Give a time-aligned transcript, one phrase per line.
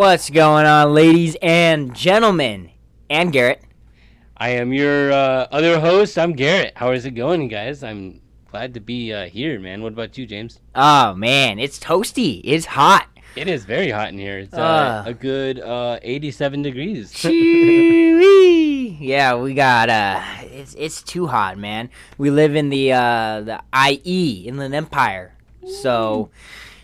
[0.00, 2.70] What's going on, ladies and gentlemen?
[3.10, 3.60] And Garrett.
[4.34, 6.16] I am your uh, other host.
[6.16, 6.72] I'm Garrett.
[6.74, 7.84] How is it going, guys?
[7.84, 9.82] I'm glad to be uh, here, man.
[9.82, 10.58] What about you, James?
[10.74, 12.40] Oh man, it's toasty.
[12.44, 13.08] It's hot.
[13.36, 14.38] It is very hot in here.
[14.38, 15.06] It's uh, Ah.
[15.06, 17.12] a good uh, 87 degrees.
[19.02, 21.90] Yeah, we got uh it's it's too hot, man.
[22.16, 23.60] We live in the uh the
[23.90, 25.34] IE Inland Empire.
[25.82, 26.30] So,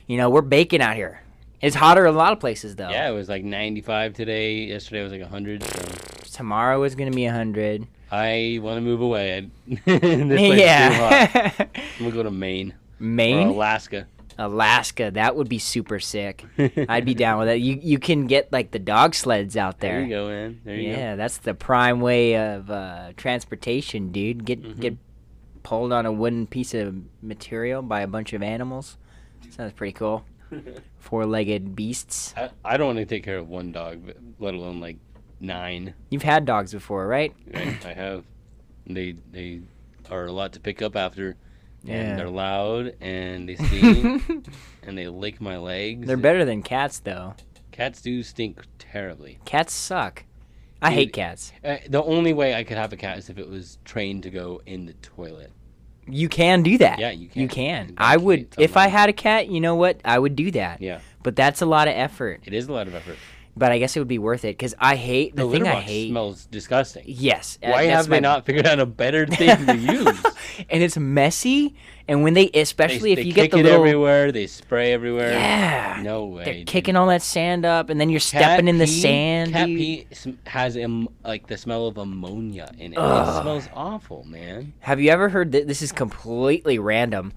[0.07, 1.23] you know, we're baking out here.
[1.61, 2.91] It's hotter in a lot of places though.
[2.91, 4.65] yeah, it was like 95 today.
[4.67, 5.63] Yesterday was like 100.
[5.63, 7.87] So Tomorrow is going to be 100.
[8.13, 9.51] I want to move away.
[9.67, 10.57] this place is too hot.
[10.57, 11.53] yeah.
[11.59, 14.07] I'm gonna go to Maine or Maine, Alaska.
[14.39, 16.45] Alaska, that would be super sick.
[16.89, 17.59] I'd be down with that.
[17.59, 20.03] You you can get like the dog sleds out There there.
[20.03, 20.61] you go, man.
[20.63, 24.45] There you Yeah, that's the prime way of uh, transportation, dude.
[24.45, 24.81] Get Mm-hmm.
[24.81, 24.97] get
[25.63, 28.99] pulled on a wooden piece of material by a bunch of animals.
[29.51, 30.25] Sounds pretty cool.
[30.51, 30.59] Go.
[30.99, 32.35] Four-legged beasts.
[32.37, 34.97] I, I don't want to take care of one dog, but- let alone like
[35.41, 35.95] nine.
[36.11, 37.35] You've had dogs before, right?
[37.53, 37.85] Right?
[37.87, 38.25] I have.
[38.87, 39.61] They they
[40.11, 41.37] are a lot to pick up after.
[41.83, 41.95] Yeah.
[42.01, 44.49] And they're loud and they stink
[44.83, 46.07] and they lick my legs.
[46.07, 47.35] They're better than cats, though.
[47.71, 49.39] Cats do stink terribly.
[49.45, 50.25] Cats suck.
[50.83, 51.53] I Dude, hate cats.
[51.65, 54.31] Uh, the only way I could have a cat is if it was trained to
[54.31, 55.53] go in the toilet.
[56.09, 56.99] You can do that.
[56.99, 57.43] Yeah, you can.
[57.43, 57.89] You can.
[57.89, 60.01] You I would, if I had a cat, you know what?
[60.05, 60.81] I would do that.
[60.81, 62.43] Yeah, But that's a lot of effort.
[62.45, 63.17] it is a lot of effort.
[63.59, 65.77] But I guess it would be worth it because I hate the, The thing litter
[65.77, 66.11] I hate.
[66.11, 67.05] smells disgusting.
[67.07, 67.59] Yes.
[67.63, 70.23] uh, Why have they my- not figured out a better thing to use?
[70.71, 71.75] and it's messy.
[72.07, 74.47] And when they, They, especially they if you kick get the it little, everywhere, they
[74.47, 75.33] spray everywhere.
[75.33, 76.45] yeah, No way.
[76.45, 76.67] they're dude.
[76.67, 79.53] kicking all that sand up, and then you're Cat stepping in the sand.
[79.53, 79.79] Cat dude.
[79.79, 80.07] pee
[80.47, 82.97] has um, like the smell of ammonia in it.
[82.99, 83.29] Ugh.
[83.39, 84.75] It smells awful, man.
[84.81, 85.67] Have you ever heard that?
[85.67, 87.33] This is completely random,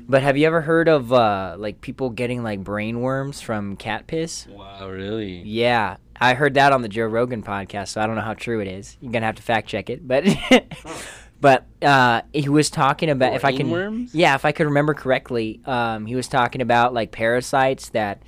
[0.00, 4.06] but have you ever heard of uh, like people getting like brain worms from cat
[4.06, 4.46] piss?
[4.46, 5.42] Wow, really?
[5.42, 8.60] Yeah, I heard that on the Joe Rogan podcast, so I don't know how true
[8.60, 8.96] it is.
[9.00, 10.24] You're gonna have to fact check it, but
[11.40, 15.60] but uh, he was talking about if I can, yeah, if I could remember correctly,
[15.64, 18.22] um, he was talking about like parasites that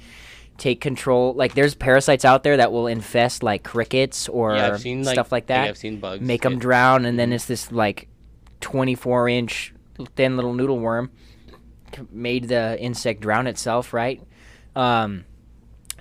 [0.59, 1.35] take control.
[1.35, 5.33] Like there's parasites out there that will infest like crickets or yeah, seen like, stuff
[5.33, 6.21] like that, I've seen bugs.
[6.23, 8.09] make them drown, and then it's this like
[8.61, 9.75] 24 inch
[10.17, 11.11] thin little noodle worm
[12.11, 14.23] made the insect drown itself, right?
[14.75, 15.25] Um,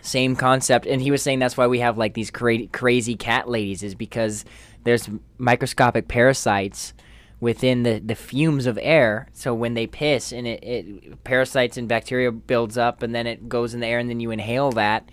[0.01, 3.49] same concept, and he was saying that's why we have like these cra- crazy cat
[3.49, 4.45] ladies is because
[4.83, 6.93] there's microscopic parasites
[7.41, 9.27] within the, the fumes of air.
[9.33, 13.49] So when they piss and it, it parasites and bacteria builds up, and then it
[13.49, 15.09] goes in the air, and then you inhale that,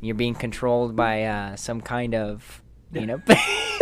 [0.00, 2.62] you're being controlled by uh, some kind of
[2.92, 3.20] you know.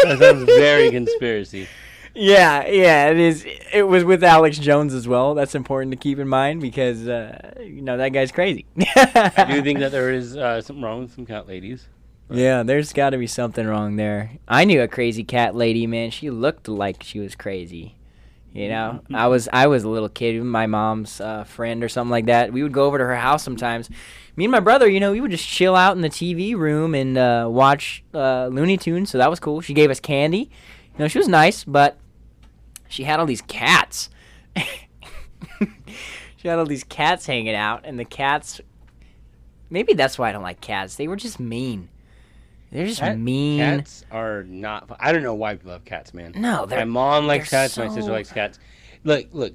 [0.02, 1.68] That sounds very conspiracy.
[2.14, 3.46] Yeah, yeah, it is.
[3.72, 5.34] It was with Alex Jones as well.
[5.34, 8.66] That's important to keep in mind because uh, you know that guy's crazy.
[8.76, 11.86] I do think that there is uh, something wrong with some cat ladies.
[12.28, 14.32] Yeah, there's got to be something wrong there.
[14.46, 16.10] I knew a crazy cat lady, man.
[16.10, 17.96] She looked like she was crazy.
[18.52, 22.10] You know, I was I was a little kid, my mom's uh, friend or something
[22.10, 22.52] like that.
[22.52, 23.88] We would go over to her house sometimes.
[24.34, 26.94] Me and my brother, you know, we would just chill out in the TV room
[26.94, 29.10] and uh, watch uh, Looney Tunes.
[29.10, 29.60] So that was cool.
[29.60, 30.50] She gave us candy.
[30.94, 31.96] You know, she was nice, but
[32.88, 34.10] she had all these cats.
[36.36, 38.60] she had all these cats hanging out, and the cats.
[39.70, 40.96] Maybe that's why I don't like cats.
[40.96, 41.88] They were just mean.
[42.72, 43.58] They're just Cat- mean.
[43.58, 44.96] Cats are not.
[45.00, 46.32] I don't know why people love cats, man.
[46.36, 47.76] No, they're my mom likes cats.
[47.76, 48.58] My sister likes cats.
[49.04, 49.54] Look, look.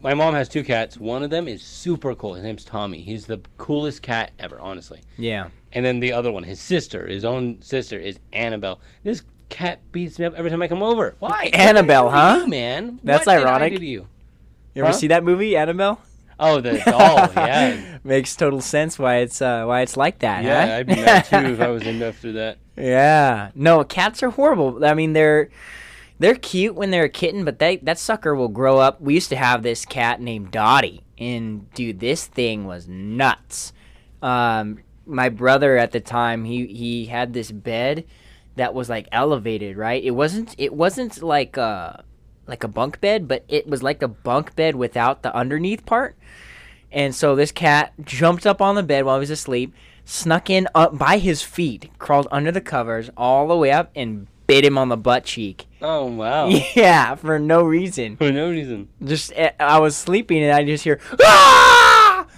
[0.00, 0.96] My mom has two cats.
[0.96, 2.34] One of them is super cool.
[2.34, 3.00] His name's Tommy.
[3.02, 5.00] He's the coolest cat ever, honestly.
[5.16, 5.48] yeah.
[5.74, 8.78] And then the other one, his sister, his own sister, is Annabelle.
[9.04, 11.14] This cat beats me up every time I come over.
[11.18, 11.50] Why?
[11.52, 12.40] Annabelle, huh?
[12.40, 12.98] do, man.
[13.04, 13.78] That's What did I ironic.
[13.78, 14.06] to you?
[14.74, 14.98] You ever Huh?
[14.98, 16.00] see that movie, Annabelle?
[16.40, 17.30] Oh, the doll.
[17.36, 17.98] yeah.
[18.04, 20.42] Makes total sense why it's uh, why it's like that.
[20.42, 20.72] Yeah, huh?
[20.76, 22.58] I'd be mad too if I was into after that.
[22.76, 23.50] Yeah.
[23.54, 24.84] No, cats are horrible.
[24.84, 25.50] I mean, they're
[26.18, 29.00] they're cute when they're a kitten, but they that sucker will grow up.
[29.00, 33.72] We used to have this cat named Dottie, and dude, this thing was nuts.
[34.22, 38.04] Um, my brother at the time, he he had this bed
[38.56, 40.02] that was like elevated, right?
[40.02, 42.04] It wasn't it wasn't like a
[42.46, 46.16] like a bunk bed, but it was like a bunk bed without the underneath part.
[46.90, 50.68] And so this cat jumped up on the bed while he was asleep, snuck in
[50.74, 54.76] up by his feet, crawled under the covers all the way up, and bit him
[54.76, 55.66] on the butt cheek.
[55.80, 56.48] Oh wow.
[56.74, 58.16] Yeah, for no reason.
[58.16, 58.88] For no reason.
[59.02, 61.00] Just eh, I was sleeping and I just hear!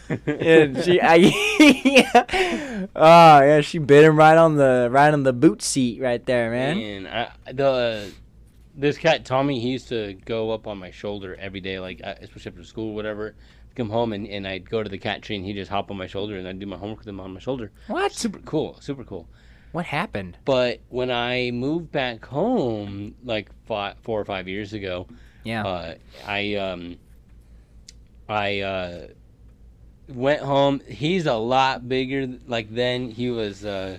[0.26, 2.86] and she, I, yeah.
[2.96, 6.50] oh yeah, she bit him right on the right on the boot seat right there,
[6.50, 6.76] man.
[6.76, 7.06] Man,
[7.46, 8.12] I, the
[8.74, 12.50] this cat Tommy, he used to go up on my shoulder every day, like especially
[12.50, 13.34] after school, whatever,
[13.76, 15.96] come home and, and I'd go to the cat tree and he'd just hop on
[15.96, 17.70] my shoulder and I'd do my homework with him on my shoulder.
[17.86, 18.12] What?
[18.12, 19.28] Super cool, super cool.
[19.72, 20.36] What happened?
[20.44, 25.06] But when I moved back home, like five, four or five years ago,
[25.44, 25.64] Yeah.
[25.66, 25.94] uh,
[26.26, 26.96] I um,
[28.28, 29.06] I uh,
[30.08, 30.80] went home.
[30.88, 32.28] He's a lot bigger.
[32.46, 33.98] Like then, he was uh,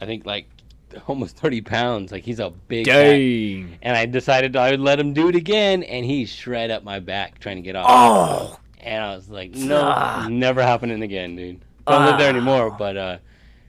[0.00, 0.46] I think like
[1.08, 2.12] almost thirty pounds.
[2.12, 2.86] Like he's a big.
[2.86, 3.78] Dang.
[3.82, 7.00] And I decided I would let him do it again, and he shred up my
[7.00, 7.86] back trying to get off.
[7.88, 8.60] Oh.
[8.80, 10.28] And I was like, no, Ah.
[10.30, 11.60] never happening again, dude.
[11.86, 12.36] Don't live there Ah.
[12.36, 13.16] anymore, but uh,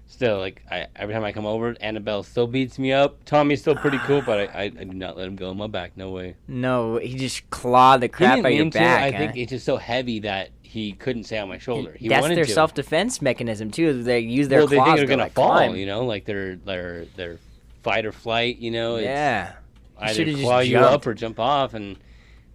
[0.07, 3.23] still, like, I, every time I come over, Annabelle still beats me up.
[3.25, 5.67] Tommy's still pretty cool, but I, I, I do not let him go on my
[5.67, 5.97] back.
[5.97, 6.35] No way.
[6.47, 9.03] No, he just clawed the crap out of your back.
[9.03, 9.17] I huh?
[9.17, 11.95] think it's just so heavy that he couldn't stay on my shoulder.
[11.97, 12.51] He That's wanted their to.
[12.51, 14.03] self-defense mechanism too.
[14.03, 15.75] They use their well, they claws think they're gonna like, fall, climb.
[15.75, 17.39] you know, like they're they're they're
[17.83, 18.97] fight or flight, you know.
[18.97, 19.53] It's Yeah.
[19.97, 20.89] either claw you jumped.
[20.91, 21.97] up or jump off, and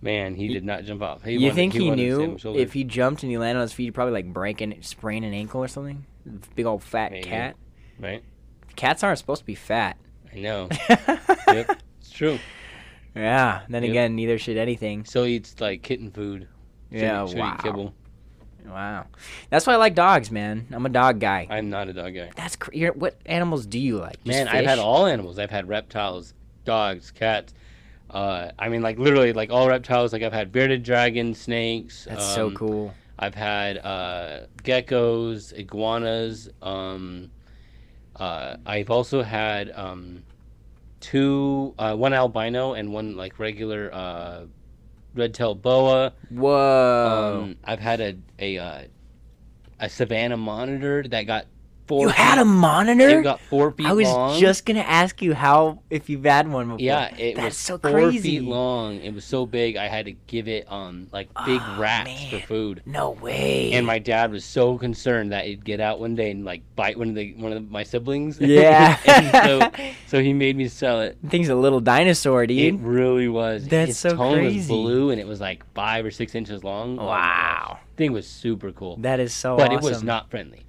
[0.03, 1.25] man, he did not jump off.
[1.25, 3.39] He you wanted- think he, wanted to stay on knew if he jumped and he
[3.39, 6.05] landed on his feet, he'd probably like break and sprain an ankle or something?
[6.55, 7.25] Big old fat Maybe.
[7.25, 7.57] cat.
[7.99, 8.23] right?
[8.77, 9.97] Cats aren't supposed to be fat.
[10.33, 10.69] I know.
[10.89, 12.39] yep, it's true.
[13.15, 13.63] Yeah.
[13.69, 13.91] Then Yep.
[13.91, 15.05] again, neither should anything.
[15.05, 16.47] So eats like kitten food.
[16.91, 17.27] Yeah.
[17.27, 17.55] should wow.
[17.55, 17.95] eat kibble.
[18.67, 19.07] Wow.
[19.49, 20.67] That's why I like dogs, man.
[20.71, 21.47] I'm a dog guy.
[21.51, 22.31] I'm not a dog guy.
[22.37, 24.23] That's cr- you're, what animals do you like?
[24.25, 25.39] Just Man, I've had all animals.
[25.39, 26.35] I've had reptiles,
[26.65, 27.55] dogs, cats.
[28.09, 30.13] Uh, I mean, like literally, like all reptiles.
[30.13, 32.07] Like I've had bearded dragons, snakes.
[32.09, 32.95] That's so um, cool.
[33.23, 36.49] I've had uh, geckos, iguanas.
[36.63, 37.31] Um,
[38.17, 40.25] uh, I've also had um,
[41.01, 44.47] two, uh, one albino and one like regular uh,
[45.15, 46.15] red-tailed boa.
[46.31, 47.43] Whoa.
[47.43, 48.83] Um, I've had a a uh,
[49.79, 51.45] a savannah monitor that got
[51.91, 52.07] four.
[52.07, 53.19] you had a monitor?
[53.21, 54.41] It got four feet I was long.
[54.41, 56.81] just gonna ask you how if you've had one before.
[56.81, 58.39] Yeah, it That's was so four crazy.
[58.39, 59.01] feet long.
[59.03, 62.39] It was so big, I had to give it um like big Oh, rats for
[62.41, 62.83] food.
[62.87, 63.73] No way.
[63.75, 66.97] And my dad was so concerned that it'd get out one day and like bite
[66.99, 68.39] one of the one of my siblings.
[68.41, 68.97] yeah.
[69.45, 69.71] so
[70.07, 71.19] so he made me sell it.
[71.29, 72.75] Thing's a little dinosaur, dude.
[72.77, 73.67] It really was.
[73.69, 74.57] That's Its so tone crazy.
[74.59, 76.99] was blue and it was like five or six inches long.
[76.99, 77.67] Oh Wow.
[77.73, 77.81] gosh.
[77.97, 78.97] Thing was super cool.
[78.99, 79.79] That is so but awesome.
[79.79, 80.63] it was not friendly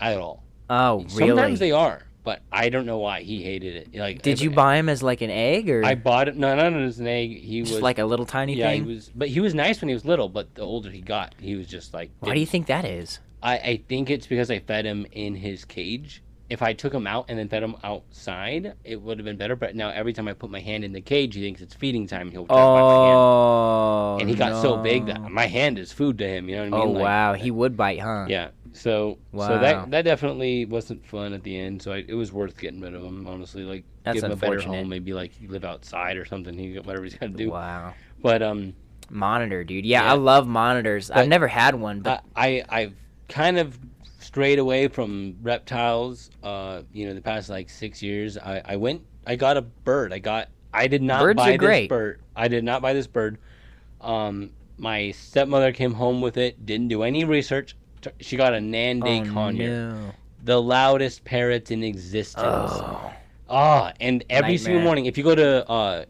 [0.00, 0.42] at all.
[0.74, 1.28] Oh, really?
[1.28, 3.94] Sometimes they are, but I don't know why he hated it.
[3.94, 6.36] Like Did if- you buy him as like an egg or I bought it.
[6.36, 7.36] No, not as an egg.
[7.36, 8.84] He just was like a little tiny yeah, thing?
[8.86, 10.30] he was, but he was nice when he was little.
[10.30, 12.10] But the older he got, he was just like.
[12.20, 13.20] Why do you think that is?
[13.42, 16.22] I, I think it's because I fed him in his cage.
[16.48, 19.56] If I took him out and then fed him outside, it would have been better.
[19.56, 22.06] But now every time I put my hand in the cage, he thinks it's feeding
[22.06, 22.30] time.
[22.30, 23.18] He'll to bite my hand.
[23.18, 24.18] Oh.
[24.20, 26.48] And he got so big that my hand is food to him.
[26.48, 26.94] You know what I Oh mean?
[26.94, 28.26] Like, wow, he would bite, huh?
[28.28, 28.48] Yeah.
[28.72, 31.82] So so that that definitely wasn't fun at the end.
[31.82, 33.26] So I, it was worth getting rid of him.
[33.26, 34.88] Honestly, like That's give him a better home.
[34.88, 36.56] Maybe like live outside or something.
[36.56, 37.50] He whatever he's got to do.
[37.50, 37.94] Wow.
[38.20, 38.74] But um.
[39.10, 39.84] Monitor, dude.
[39.84, 40.12] Yeah, Yeah.
[40.12, 41.10] I love monitors.
[41.10, 42.94] I've never had one, but I, I I've
[43.28, 43.78] kind of
[44.20, 46.30] strayed away from reptiles.
[46.42, 48.38] Uh, you know, the past like six years.
[48.38, 49.02] I, I went.
[49.26, 50.12] I got a bird.
[50.12, 50.48] I got.
[50.72, 52.22] I did not Birds buy this bird.
[52.34, 53.36] I did not buy this bird.
[54.00, 56.64] Um, my stepmother came home with it.
[56.64, 57.76] Didn't do any research.
[58.20, 60.12] She got a Nanday oh, conure, no.
[60.42, 62.44] the loudest parrots in existence.
[62.46, 63.12] Oh.
[63.48, 66.04] Ah, and every single morning, if you go to uh,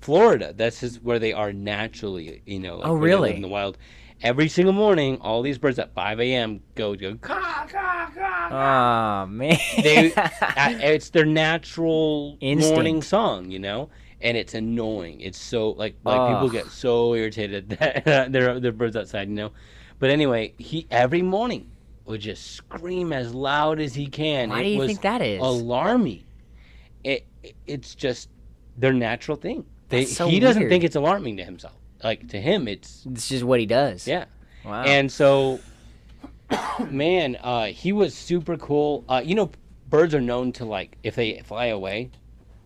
[0.00, 2.42] Florida, that's just where they are naturally.
[2.46, 3.34] You know, like Oh, really?
[3.34, 3.78] in the wild.
[4.22, 6.60] Every single morning, all these birds at 5 a.m.
[6.76, 7.16] go go.
[7.16, 9.24] Caw, caw, caw, caw.
[9.24, 9.58] Oh man.
[9.82, 12.74] They, uh, it's their natural Instinct.
[12.74, 15.20] morning song, you know, and it's annoying.
[15.20, 19.34] It's so like like people get so irritated that there there are birds outside, you
[19.34, 19.52] know.
[19.98, 21.70] But anyway, he every morning
[22.06, 24.50] would just scream as loud as he can.
[24.50, 25.40] Why It do you was think that is?
[25.40, 26.24] alarming.
[27.02, 28.28] It, it- it's just
[28.76, 29.64] their natural thing.
[29.88, 30.70] They, so he doesn't weird.
[30.70, 31.74] think it's alarming to himself.
[32.02, 34.06] Like to him, it's It's just what he does.
[34.08, 34.24] yeah.
[34.64, 34.82] Wow.
[34.84, 35.60] And so,
[36.90, 39.04] man, uh, he was super cool.
[39.08, 39.50] Uh, you know,
[39.90, 42.10] birds are known to like if they fly away,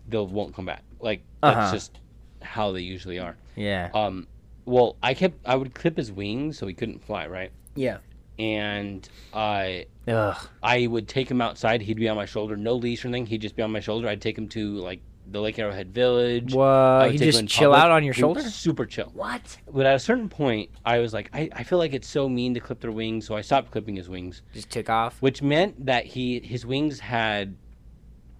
[0.07, 0.83] they won't come back.
[0.99, 1.71] Like that's Uh-huh.
[1.71, 1.99] just
[2.41, 3.35] how they usually are.
[3.55, 3.89] yeah.
[3.93, 4.27] Um,
[4.69, 7.51] well, I kept I would clip his wings so he couldn't fly, right?
[7.75, 7.97] Yeah.
[8.37, 10.47] And I Ugh.
[10.63, 11.81] I would take him outside.
[11.81, 13.25] He'd be on my shoulder, no leash or anything.
[13.25, 14.07] He'd just be on my shoulder.
[14.07, 16.53] I'd take him to like the Lake Arrowhead Village.
[16.53, 17.01] I What?
[17.03, 17.83] would He take him just in chill public.
[17.85, 18.49] out on your He was shoulder?
[18.49, 19.11] Super chill.
[19.13, 19.57] What?
[19.71, 22.53] But at a certain point, I was like, I, I feel like it's so mean
[22.55, 25.21] to clip their wings, so I stopped clipping his wings, Just took off.
[25.21, 27.55] which meant that he his wings had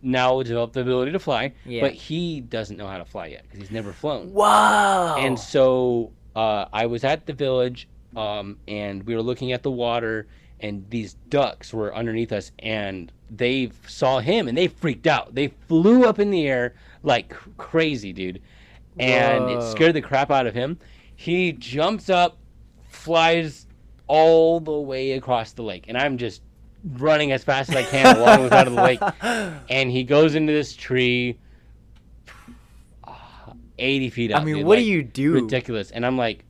[0.02, 1.82] now developed the ability to fly, Yeah.
[1.82, 4.32] but he doesn't know how to fly yet because he's never flown.
[4.34, 5.18] Wow.
[5.18, 9.72] And so uh, I was at the village, um, and we were looking at the
[9.72, 10.26] water,
[10.62, 15.36] and these ducks were underneath us, and they saw him, and they freaked out.
[15.36, 18.42] They flew up in the air like crazy, dude,
[18.98, 20.80] and it scared the crap out of him.
[21.14, 22.38] He jumps up,
[22.88, 23.68] flies
[24.08, 26.42] all the way across the lake, and I'm just
[26.94, 29.02] running as fast as I can along the side of the lake.
[29.70, 31.38] And he goes into this tree,
[33.80, 34.42] 80 feet up.
[34.42, 35.34] I mean, dude, what like, do you do?
[35.34, 35.92] Ridiculous.
[35.92, 36.46] And I'm like,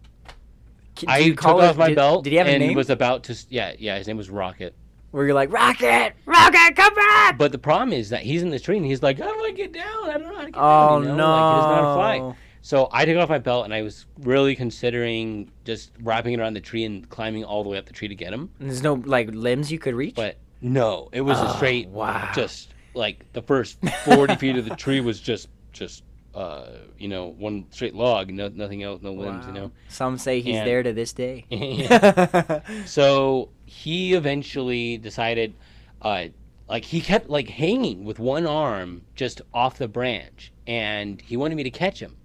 [0.96, 2.76] Can- I took off my did, belt Did he have a and name?
[2.76, 3.38] was about to.
[3.50, 3.98] Yeah, yeah.
[3.98, 4.76] His name was Rocket.
[5.12, 7.36] Where you're like, Rocket, Rocket, come back!
[7.40, 9.52] But the problem is that he's in the tree and he's like, how do I
[9.52, 10.08] get down?
[10.10, 11.02] I don't know how to get oh down.
[11.04, 11.16] You know?
[11.16, 11.26] no!
[11.32, 12.36] Like, he doesn't know how to fly.
[12.62, 16.54] So I took off my belt and I was really considering just wrapping it around
[16.54, 18.52] the tree and climbing all the way up the tree to get him.
[18.60, 20.14] There's no like limbs you could reach.
[20.14, 22.30] But no, it was a Oh, straight, wow.
[22.36, 26.04] just like the first 40 feet of the tree was just, just,
[26.36, 26.66] uh,
[26.98, 29.72] you know, one straight log, no, nothing else, no limbs, you know.
[29.88, 31.46] Some say he's And- there to this day.
[31.50, 32.62] Yeah.
[32.86, 35.54] So he eventually decided,
[36.02, 36.26] uh,
[36.68, 41.56] like he kept like hanging with one arm just off the branch, and he wanted
[41.56, 42.16] me to catch him.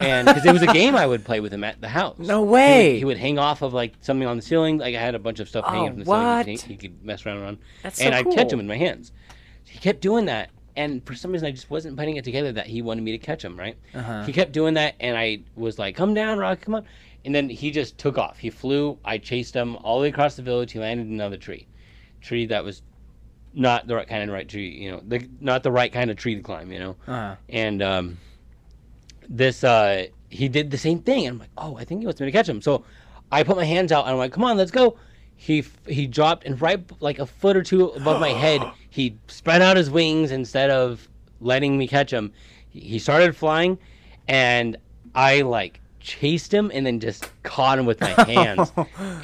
[0.00, 2.18] And because it was a game I would play with him at the house.
[2.18, 2.98] No He would- way.
[3.00, 4.78] He would, hang off of like something on the ceiling.
[4.78, 6.44] Like I had a bunch of stuff Oh, hanging from the what?
[6.44, 6.58] ceiling.
[6.58, 8.34] He, he could mess around on, That's and so I'd cool.
[8.34, 9.10] catch him in my hands.
[9.64, 12.66] He kept doing that, and for some reason I just wasn't putting it together that
[12.66, 13.58] he wanted me to catch him.
[13.58, 13.76] Right.
[13.94, 14.22] Uh-huh.
[14.24, 16.84] He kept doing that, and I was like, "Come down, Rock, come on!"
[17.24, 18.38] And then he just took off.
[18.38, 18.98] He flew.
[19.04, 20.72] I chased him all the way across the village.
[20.72, 21.66] He landed in another tree,
[22.22, 22.82] tree that was
[23.52, 24.70] not the right kind of right tree.
[24.70, 26.70] You know, the, not the right kind of tree to climb.
[26.72, 27.36] You know, Uh-huh.
[27.48, 28.18] and um,
[29.28, 31.26] this uh, he did the same thing.
[31.26, 32.84] And I'm like, "Oh, I think he wants me to catch him." So
[33.32, 34.96] I put my hands out, and I'm like, "Come on, let's go."
[35.36, 39.62] He he dropped, and right like a foot or two above my head, he spread
[39.62, 41.08] out his wings instead of
[41.40, 42.32] letting me catch him.
[42.70, 43.78] He- started flying,
[44.26, 44.76] and
[45.14, 48.72] I like chased him and then just caught him with my hands,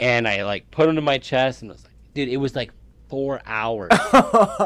[0.00, 2.72] and I like put him to my chest and was like, dude, it was like
[3.08, 3.90] four hours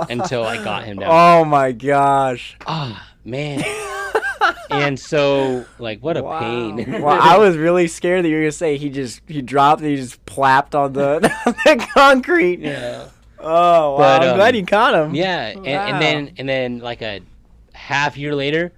[0.09, 1.11] until I got him down.
[1.11, 2.57] Oh my gosh.
[2.67, 3.63] Ah, man.
[4.71, 7.03] and so, like, what a pain.
[7.03, 9.91] well, I was really scared that you were gonna say he just he dropped and
[9.91, 11.19] he just plapped on the,
[11.65, 12.61] the concrete.
[12.61, 13.09] yeah.
[13.41, 13.97] Oh wow!
[13.99, 15.15] But, I'm um, glad you caught him.
[15.15, 15.87] Yeah, and, Wow.
[15.87, 17.21] and then and then like a
[17.75, 18.73] half year later,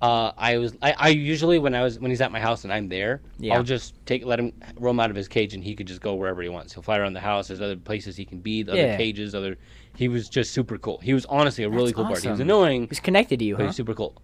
[0.00, 2.72] uh, I was I, I usually when I was when he's at my house and
[2.72, 3.54] I'm there, Yeah.
[3.54, 6.14] I'll just take let him roam out of his cage and he could just go
[6.14, 6.72] wherever he wants.
[6.72, 7.48] He'll fly around the house.
[7.48, 8.84] There's other places he can be, the Yeah.
[8.84, 9.56] other cages, other.
[9.94, 10.98] He was just super cool.
[11.02, 12.22] He was honestly a really That's cool part.
[12.22, 12.48] He was awesome.
[12.48, 13.68] annoying, He's connected to you, but huh?
[13.68, 14.14] he's super cool.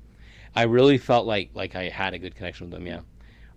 [0.57, 2.87] I really felt like like I had a good connection with him.
[2.87, 3.01] Yeah,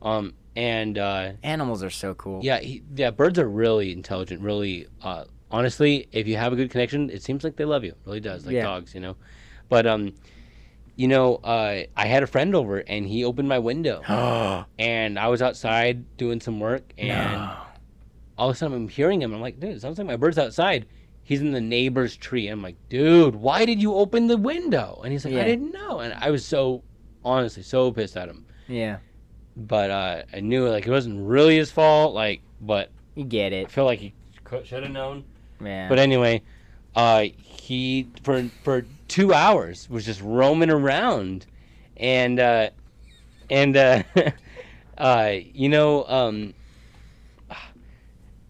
[0.02, 2.42] um, and uh, Animals are so cool.
[2.44, 4.42] yeah, he, yeah, birds are really intelligent.
[4.42, 7.92] Really, uh, honestly, if you have a good connection, it seems like they love you.
[7.92, 8.64] It really does, like Yeah.
[8.64, 9.16] dogs, you know.
[9.70, 10.14] But um,
[10.96, 14.04] you know, uh, I had a friend over and he opened my window,
[14.80, 17.58] and I was outside doing some work, and No.
[18.38, 19.34] all of a sudden I'm hearing him.
[19.34, 20.86] I'm like, dude, it sounds like my bird's outside.
[21.24, 22.48] He's in the neighbor's tree.
[22.48, 25.00] I'm like, dude, why did you open the window?
[25.04, 25.42] And he's like, Yeah.
[25.42, 26.00] I didn't know.
[26.00, 26.84] And I was so,
[27.24, 28.46] honestly, so pissed at him.
[28.68, 28.98] Yeah,
[29.56, 32.14] But uh, I knew like it wasn't really his fault.
[32.16, 34.14] Like, but you get I it, feel like he
[34.64, 35.26] should have known.
[35.62, 35.90] Man.
[35.90, 36.42] But anyway,
[36.96, 41.46] uh, he for for two hours was just roaming around,
[41.98, 42.70] and uh,
[43.50, 44.04] and uh,
[44.98, 46.54] uh, you know, um,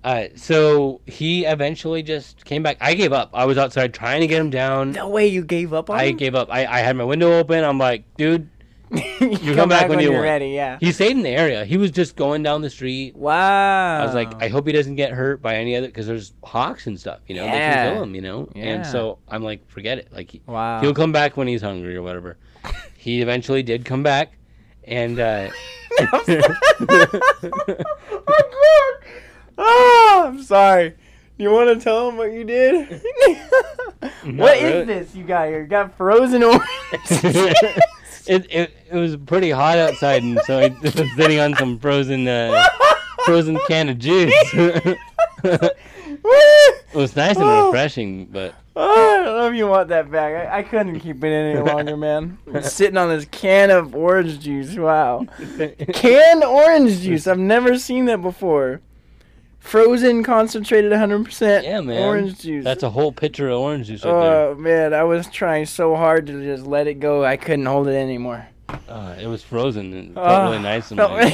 [0.04, 2.78] uh, so he eventually just came back.
[2.82, 3.30] I gave up.
[3.34, 4.92] I was outside trying to get him down.
[4.92, 6.18] no way you gave up on I him.
[6.18, 6.50] gave up.
[6.52, 7.64] I, I had my window open.
[7.64, 8.50] I'm like, dude,
[9.22, 10.24] you come back when you you're want.
[10.24, 10.50] ready.
[10.50, 10.78] Yeah.
[10.82, 11.64] he stayed in the area.
[11.64, 13.16] He was just going down the street.
[13.16, 14.02] Wow.
[14.02, 16.88] I was like, I hope he doesn't get hurt by any other because there's hawks
[16.88, 17.52] and stuff, you know, yeah.
[17.52, 18.50] they can kill him, you know.
[18.54, 18.64] Yeah.
[18.66, 20.12] And so I'm like, forget it.
[20.12, 20.82] Like he, wow.
[20.82, 22.38] he'll come back when he's hungry or whatever.
[22.98, 24.34] he eventually did come back,
[24.84, 25.50] and uh,
[29.58, 30.96] oh, I'm sorry.
[31.38, 33.02] You want to tell him what you did?
[34.36, 34.86] what is really.
[34.86, 35.62] this you got here?
[35.62, 36.62] You got frozen orange.
[38.32, 42.28] It, it it was pretty hot outside, and so I was sitting on some frozen
[42.28, 42.68] uh,
[43.26, 44.34] frozen can of juice.
[44.54, 45.78] it
[46.94, 47.68] was nice and Oh.
[47.68, 50.48] refreshing, but Oh, I don't know if you want that back.
[50.50, 52.38] I, I couldn't keep it any longer, man.
[52.62, 54.76] Sitting on this can of orange juice.
[54.78, 55.26] Wow.
[55.94, 57.28] Canned orange juice.
[57.28, 58.80] I've never seen that before.
[59.62, 62.64] Frozen, concentrated 100% yeah, man, orange juice.
[62.64, 64.48] That's a whole pitcher of orange juice right there.
[64.50, 64.94] Oh, man.
[64.94, 67.24] I was trying so hard to just let it go.
[67.24, 68.48] I couldn't hold it anymore.
[68.90, 71.30] Uh, it was frozen and it felt Oh, really nice felt my,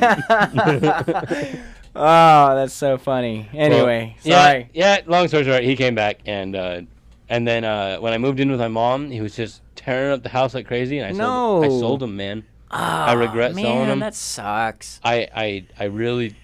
[0.00, 1.62] bottom.
[1.94, 3.48] oh, that's so funny.
[3.52, 4.70] Anyway, Well, sorry.
[4.72, 5.00] Yeah, yeah.
[5.06, 6.80] Long story short, he came back and uh,
[7.28, 10.22] and then uh, when I moved in with my mom, he was just tearing up
[10.22, 12.44] the house like crazy, and I sold, I sold him, man.
[12.70, 14.00] I regret man, selling 'em.
[14.00, 15.00] that sucks.
[15.04, 16.34] I I I really,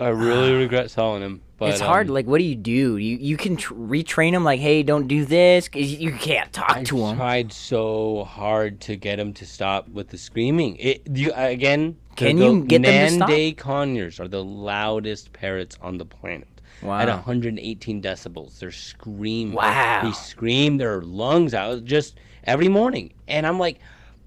[0.00, 1.42] I really regret selling him.
[1.58, 2.08] But it's hard.
[2.08, 2.96] um, Like, what do you do?
[2.96, 4.44] You you can tr- retrain him.
[4.44, 5.68] Like, hey, don't do this.
[5.68, 7.14] 'cause you can't talk I to him.
[7.14, 10.76] I tried so hard to get him to stop with the screaming.
[10.76, 11.96] It you again.
[12.16, 13.28] Can They're you the get them to stop?
[13.30, 16.48] Nanday conures are the loudest parrots on the planet.
[16.82, 16.98] Wow.
[17.00, 19.54] At 118 decibels, they're screaming.
[19.54, 20.00] Wow.
[20.04, 23.80] They scream their lungs out just every morning, and I'm like,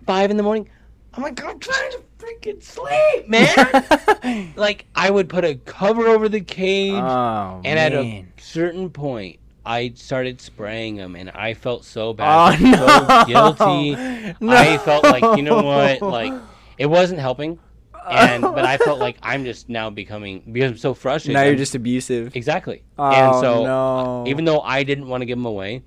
[0.06, 0.70] five in the morning.
[1.16, 4.54] I'm like, I'm trying to freaking sleep, man.
[4.56, 9.40] like I would put a cover over the cage, Oh and at a certain point,
[9.66, 12.72] I started spraying them, and I felt so Oh bad, no.
[12.74, 13.92] so guilty.
[14.40, 14.52] No.
[14.56, 16.34] I felt like, you know what, like
[16.78, 17.60] it wasn't helping,
[18.10, 21.36] and but I felt like I'm just now becoming because I'm so frustrated.
[21.36, 22.36] now you're I'm- just abusive.
[22.36, 24.24] exactly, Oh and so no.
[24.28, 25.84] even though I didn't want to give him away,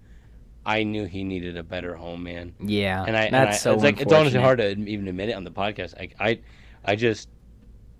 [0.66, 2.52] I knew he needed a better home, man.
[2.60, 5.28] yeah, And I, and that's I so it's like it's honestly hard to even admit
[5.28, 5.94] it on the podcast.
[5.98, 6.40] I, I,
[6.84, 7.28] I just,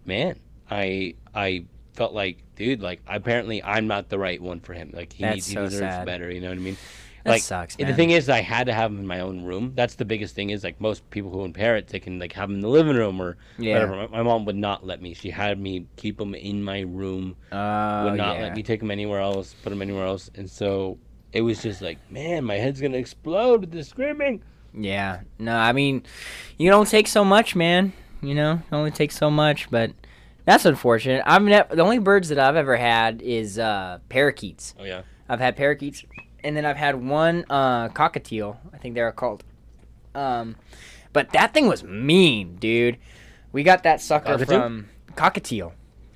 [0.04, 4.90] man, I, I felt like, dude, like apparently I'm not the right one for him.
[4.92, 6.06] Like he needs, he deserves sad.
[6.06, 6.30] better.
[6.30, 6.76] You know what I mean?
[7.25, 9.73] That like sucks, the thing is, I had to have him in my own room.
[9.75, 10.50] That's the biggest thing.
[10.50, 12.94] Is like most people who own parrots, they can like have them in the living
[12.96, 13.75] room or Yeah.
[13.75, 13.96] whatever.
[13.96, 15.12] My, my mom would not let me.
[15.14, 18.42] She had me keep them in my room Oh, would not yeah.
[18.42, 20.99] let me take them anywhere else, put them anywhere else, and so
[21.37, 24.43] it was just like, man, my head's gonna explode with the screaming.
[24.73, 25.21] Yeah.
[25.38, 26.02] No, I mean,
[26.57, 27.93] you don't take so much, man.
[28.23, 29.93] You know, it only takes so much, but
[30.47, 31.23] that's unfortunate.
[31.26, 34.75] I've never the only birds that I've ever had is uh, parakeets.
[34.81, 36.05] Oh yeah, I've had parakeets,
[36.43, 38.57] and then I've had one uh, cockatiel.
[38.73, 39.45] I think they're called.
[40.14, 40.57] Um,
[41.12, 42.97] but that thing was mean, dude.
[43.52, 44.47] We got that sucker Cockatiel?
[44.47, 45.73] from cockatiel.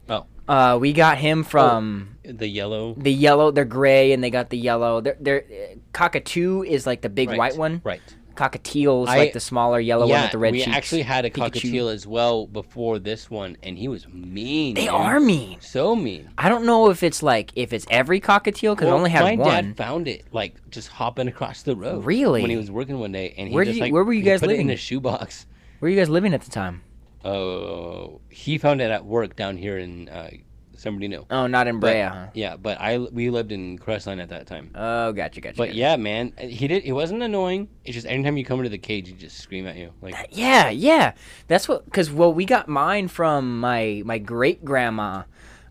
[0.08, 0.24] Oh.
[0.50, 2.94] Uh, we got him from the yellow.
[2.98, 3.50] the yellow.
[3.52, 5.00] They're gray, and they got the yellow.
[5.00, 5.44] They're, they're
[5.92, 7.80] cockatoo is like the big right, white one.
[7.84, 8.00] Right.
[8.34, 10.74] Cockatiel is I- like the smaller yellow one with the red we cheeks.
[10.76, 11.50] actually had a Pikachu.
[11.72, 14.74] cockatiel as well before this one, and he was mean.
[14.74, 14.94] They man.
[14.94, 15.60] are mean.
[15.60, 16.30] so mean.
[16.38, 19.22] I don't know if it's like if it's every cockatiel because I Well, only had
[19.24, 19.48] my one.
[19.66, 22.04] dad found it like just hopping across the road.
[22.04, 22.40] Really?
[22.40, 24.22] When he was working one day, and he Where just you- like where were you
[24.22, 24.70] guys put it in living?
[24.70, 25.46] a shoebox.
[25.80, 26.82] Where are you guys living at the time?
[27.24, 30.30] Oh, he found it at work down here in uh,
[30.76, 31.26] San Bernardino.
[31.30, 32.26] Oh, not in But- Brea, huh?
[32.34, 34.70] Yeah, but I we lived in Crestline at that time.
[34.74, 35.56] Oh, gotcha, gotcha.
[35.56, 35.78] But gotcha.
[35.78, 36.82] yeah, man, he did.
[36.84, 37.68] He wasn't annoying.
[37.84, 39.92] It's just anytime you come into the cage, he just scream at you.
[40.00, 41.12] Like, Yeah, yeah.
[41.48, 45.24] That's what because well, we got mine from my my great grandma,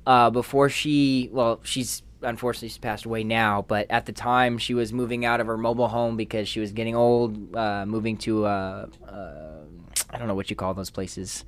[0.05, 4.73] uh, before she well, she's unfortunately she's passed away now, but at the time she
[4.75, 8.45] was moving out of her mobile home because she was getting old, uh, moving to
[8.45, 9.63] uh, uh,
[10.09, 11.45] I don't know what you call those places,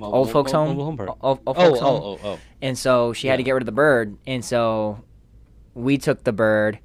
[0.00, 1.08] old folks home, Mobile home park.
[1.20, 2.02] Old, old Oh, folks oh, home.
[2.02, 2.28] oh, oh.
[2.34, 2.38] oh.
[2.62, 5.02] and so she had to get rid of the bird and so
[5.74, 6.78] we took the bird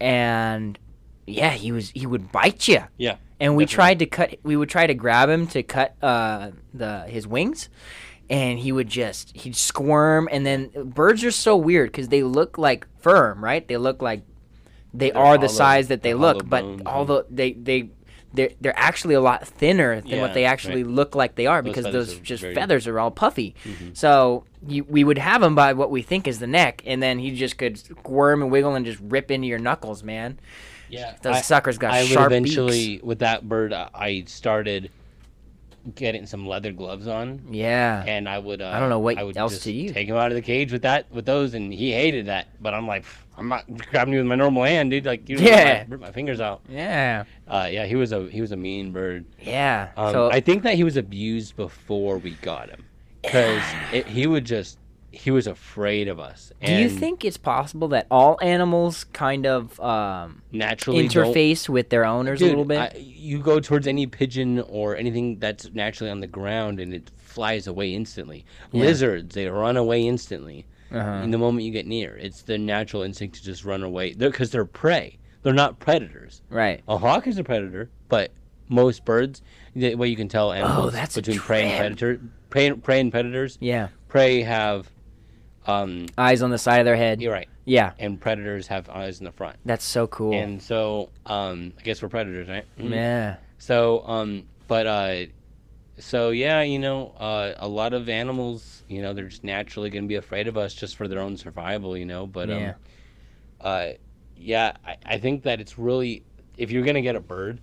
[0.00, 0.78] and
[1.26, 3.74] yeah he was he would bite you Yeah, and we definitely.
[3.74, 7.68] tried to cut we would try to grab him to cut uh the his wings
[8.28, 12.58] and he would just he'd squirm and then birds are so weird because they look
[12.58, 14.22] like firm right they look like
[14.92, 17.90] they They're are the size that they look but although they they
[18.32, 21.62] they're, they're actually a lot thinner than Yeah, what they actually look like they are
[21.62, 23.96] Those because those just very- feathers are all puffy Mhm.
[23.96, 27.18] so you, we would have him by what we think is the neck and then
[27.18, 30.38] he just could squirm and wiggle and just rip into your knuckles man
[30.88, 31.14] yeah.
[31.22, 33.02] those I, suckers got I sharp eventually beaks.
[33.04, 33.72] with that bird.
[33.72, 34.90] I- started
[35.94, 38.60] getting some leather gloves on, yeah and I would.
[38.60, 39.92] Uh, I don't know what I would else to use.
[39.92, 42.48] Take him out of the cage with that, with those, and he hated that.
[42.60, 43.04] But I'm like,
[43.40, 45.06] I'm not grabbing you with my normal hand, dude.
[45.06, 45.84] Like, you Yeah.
[45.88, 46.60] my, rip my fingers out.
[46.68, 49.24] yeah Uh, yeah, he was a he was a mean bird.
[49.40, 52.84] yeah Um, so I think that he was abused before we got him,
[53.22, 53.62] because
[54.06, 54.78] he would just
[55.12, 56.52] he was afraid of us.
[56.64, 61.88] Do you think it's possible that all animals kind of um, naturally don't- interface with
[61.88, 62.78] their owners Dude, a little bit?
[62.78, 67.10] I, you go towards any pigeon or anything that's naturally on the ground and it
[67.16, 68.44] flies away instantly.
[68.70, 68.82] Yeah.
[68.84, 71.22] Lizards, they run away instantly uh-huh.
[71.22, 72.16] in the moment you get near.
[72.16, 75.18] It's the natural instinct to just run away because they're, prey.
[75.42, 76.42] They're not predators.
[76.50, 76.82] Right.
[76.88, 78.30] A hawk is a predator, but
[78.68, 79.42] most birds,
[79.74, 83.10] the way you can tell animals Oh, that's between prey and predator, prey, prey and
[83.10, 83.88] predators, Yeah.
[84.08, 84.90] prey have,
[85.66, 87.20] um, Eyes on the side of their head.
[87.20, 87.92] you're right, Yeah.
[87.98, 89.56] and predators have eyes in the front.
[89.64, 90.34] That's so cool.
[90.34, 92.64] And so, um, I guess we're predators, right?
[92.78, 92.90] Mhm.
[92.90, 93.36] yeah.
[93.58, 95.16] So, um, but, uh,
[95.98, 100.04] so yeah, you know, uh, a lot of animals, you know, they're just naturally going
[100.04, 102.26] to be afraid of us just for their own survival, you know.
[102.26, 102.56] But, Yeah.
[102.56, 102.74] um,
[103.60, 103.88] uh,
[104.36, 106.24] yeah, I, I think that it's really,
[106.56, 107.60] if you're going to get a bird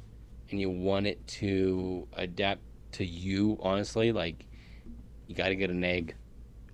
[0.49, 2.63] and you want it to adapt
[2.93, 4.47] to you, honestly, like,
[5.27, 6.15] you got to get an egg.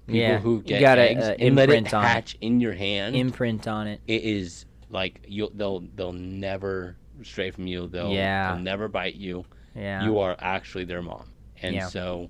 [0.08, 2.10] People Yeah, who you get gotta, eggs uh, and let it imprint on it.
[2.16, 4.02] hatch in your hand, Imprint on it.
[4.08, 7.88] it is like you they'll they'll never stray from you.
[7.88, 8.48] They'll Yeah.
[8.54, 10.04] they'll never bite you Yeah.
[10.04, 11.32] you are actually their mom.
[11.62, 11.88] And Yeah.
[11.88, 12.30] so,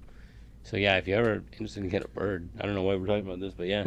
[0.64, 3.06] so yeah, if you're ever interested in getting a bird, I don't know why we're
[3.08, 3.84] talking about this, but yeah,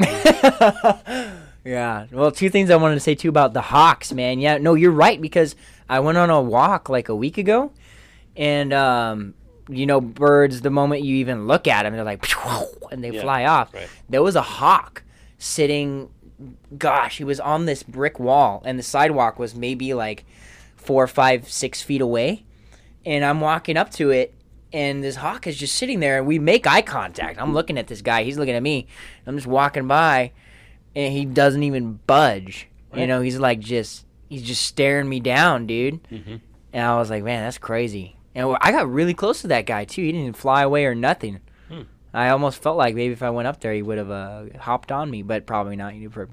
[1.64, 2.06] yeah.
[2.12, 4.38] Well, two things I wanted to say too about the hawks, man.
[4.38, 5.56] Yeah, no, you're right because
[5.88, 7.72] I went on a walk like a week ago,
[8.36, 9.34] and um,
[9.68, 10.60] you know, birds.
[10.60, 12.24] The moment you even look at them, they're like,
[12.90, 13.72] and they Yeah, fly off.
[13.74, 13.88] right.
[14.08, 15.02] There was a hawk
[15.38, 16.10] sitting.
[16.76, 20.24] Gosh, he was on this brick wall, and the sidewalk was maybe like
[20.76, 22.44] four, five, six feet away.
[23.06, 24.34] And I'm walking up to it,
[24.72, 27.40] and this hawk is just sitting there, and we make eye contact.
[27.40, 28.86] I'm looking at this guy, he's looking at me.
[29.26, 30.32] I'm just walking by,
[30.94, 32.68] and he doesn't even budge.
[32.94, 36.02] You know, he's like just he's just staring me down, dude.
[36.04, 36.40] Mhm.
[36.72, 38.16] And I was like, man, that's crazy.
[38.34, 40.02] And I got really close to that guy too.
[40.02, 41.40] He didn't fly away or nothing.
[41.68, 41.82] Hmm.
[42.14, 44.92] I almost felt like maybe if I went up there, he would have uh, hopped
[44.92, 45.94] on me, but probably not.
[45.94, 46.26] You know,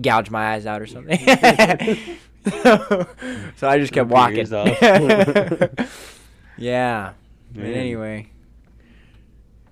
[0.00, 1.18] gouge my eyes out or something.
[3.56, 4.46] so I just kept walking.
[6.58, 7.12] yeah.
[7.56, 7.74] But Man.
[7.74, 8.30] anyway,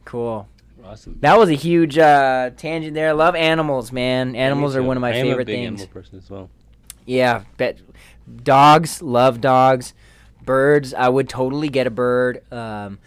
[0.04, 0.48] cool.
[0.84, 1.16] Awesome.
[1.20, 3.10] That was a huge uh, tangent there.
[3.10, 4.36] I love animals, man.
[4.36, 5.80] Animals are one of my I am a favorite big things.
[5.80, 6.50] Animal person as well.
[7.06, 7.78] Yeah, bet
[8.42, 9.94] dogs love dogs.
[10.42, 12.42] Birds, I would totally get a bird.
[12.52, 12.98] Um,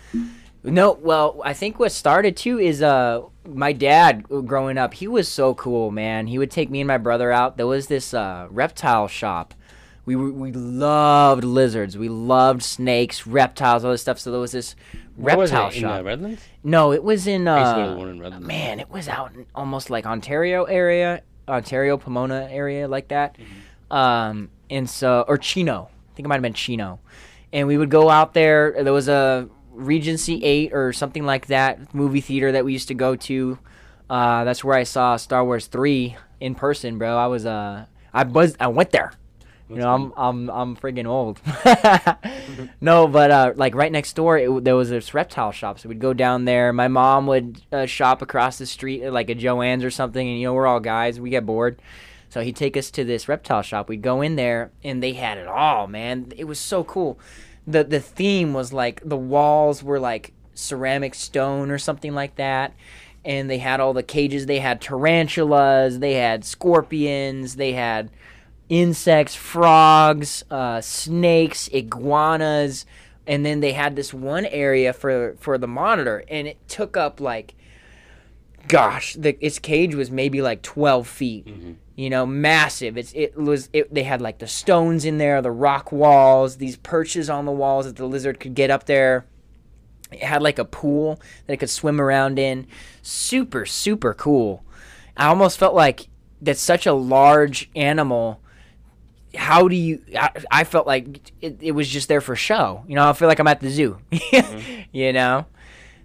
[0.64, 4.94] no, well, I think what started too is uh my dad growing up.
[4.96, 6.28] He was so cool, man.
[6.28, 7.58] He would take me and my brother out.
[7.58, 9.54] There was this uh, reptile shop.
[10.08, 11.98] We were, we loved lizards.
[11.98, 14.18] We loved snakes, reptiles, all this stuff.
[14.20, 14.74] So there was this
[15.18, 15.76] Where was reptile it?
[15.76, 16.00] In shop.
[16.00, 16.42] uh, Redlands?
[16.64, 18.48] no, it was in I used to go to the uh, in Redlands.
[18.48, 23.38] man, it was out in almost like Ontario area, Ontario, Pomona area, like that.
[23.38, 23.94] Mm-hmm.
[23.94, 27.00] Um, and so, or Chino, I think it might have been Chino.
[27.52, 28.82] And we would go out there.
[28.82, 32.94] There was a Regency 8 or something like that movie theater that we used to
[32.94, 33.60] go to.
[34.10, 37.18] Uh, that's where I saw Star Wars 3 in person, bro.
[37.18, 39.12] I was, uh, I was, I went there.
[39.70, 41.42] You know, I'm I'm I'm friggin' old.
[42.82, 46.00] no, but uh, like right next door, it, there was this reptile shop, so we'd
[46.00, 46.72] go down there.
[46.72, 50.40] My mom would uh, shop across the street at like a Joann's or something, and
[50.40, 51.82] you know we're all guys, we get bored,
[52.30, 53.90] so he'd take us to this reptile shop.
[53.90, 56.32] We'd go in there, and they had it all, man.
[56.38, 57.20] It was so cool.
[57.66, 62.74] the The theme was like the walls were like ceramic stone or something like that.
[63.26, 64.46] And they had all the cages.
[64.46, 66.00] They had tarantulas.
[66.00, 67.58] They had scorpions.
[67.58, 68.10] They had
[68.70, 72.86] insects, frogs, uh, snakes, iguanas,
[73.26, 77.20] and then they had this one area for for the monitor, and it took up
[77.20, 77.56] like,
[78.68, 81.48] gosh, the its cage was maybe like twelve feet.
[81.96, 82.96] You know, massive.
[82.96, 83.92] It's it was it.
[83.94, 87.86] They had like the stones in there, the rock walls, these perches on the walls
[87.86, 89.26] that the lizard could get up there.
[90.12, 92.68] It had like a pool that it could swim around in.
[93.02, 94.64] Super, super cool.
[95.18, 96.08] I almost felt like
[96.42, 98.42] that's such a large animal.
[99.38, 100.02] How do you?
[100.18, 102.84] I, I felt like it, it was just there for show.
[102.88, 104.00] You know, I feel like I'm at the zoo.
[104.92, 105.46] you know,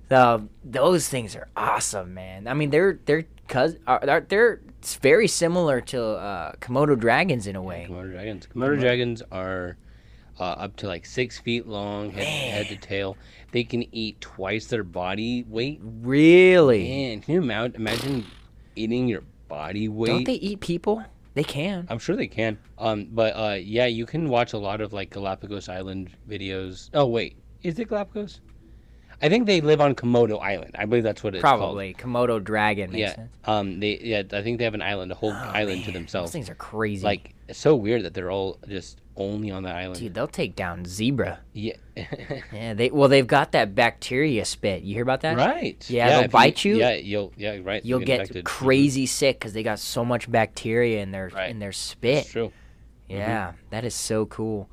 [0.09, 2.47] so those things are awesome, man.
[2.47, 7.57] I mean, they're they're cuz they're, they're it's very similar to uh, Komodo dragons in
[7.57, 7.87] a way.
[7.89, 8.49] Komodo dragons.
[8.53, 9.77] Komodo dragons are
[10.41, 13.17] uh, up to like six feet long, head, head to tail.
[13.53, 15.81] They can eat twice their body weight.
[15.83, 16.89] Really?
[16.89, 18.27] Man, can you imagine
[18.75, 20.09] eating your body weight?
[20.09, 21.05] Don't they eat people?
[21.35, 21.87] They can.
[21.89, 22.59] I'm sure they can.
[22.79, 26.91] Um, but uh, yeah, you can watch a lot of like Galapagos Island videos.
[26.93, 28.41] Oh wait, is it Galapagos?
[29.23, 30.75] I think they live on Komodo Island.
[30.77, 31.61] I believe that's what it's called.
[31.61, 33.15] Probably Komodo dragon makes Yeah.
[33.15, 33.31] sense.
[33.45, 33.79] Um.
[33.81, 34.23] They yeah.
[34.33, 36.31] I think they have an island, a whole Oh, island to themselves.
[36.31, 37.05] Those things are crazy.
[37.05, 40.01] Like it's so weird that they're all just only on the island.
[40.01, 41.39] dude, they'll take down zebra.
[41.53, 41.75] Yeah.
[42.53, 44.83] Yeah, they well they've got that bacteria spit.
[44.83, 45.37] You hear about that?
[45.37, 45.85] right.
[45.89, 46.77] Yeah, they'll bite you.
[46.79, 46.95] Yeah.
[46.95, 47.33] You'll.
[47.37, 47.59] Yeah.
[47.63, 47.85] Right.
[47.85, 48.45] You'll get infected.
[48.45, 48.49] Mhm.
[48.49, 51.51] crazy sick because they got so much bacteria in their Right.
[51.51, 52.27] in their spit.
[52.27, 52.53] true.
[53.09, 54.69] Yeah, that is so cool.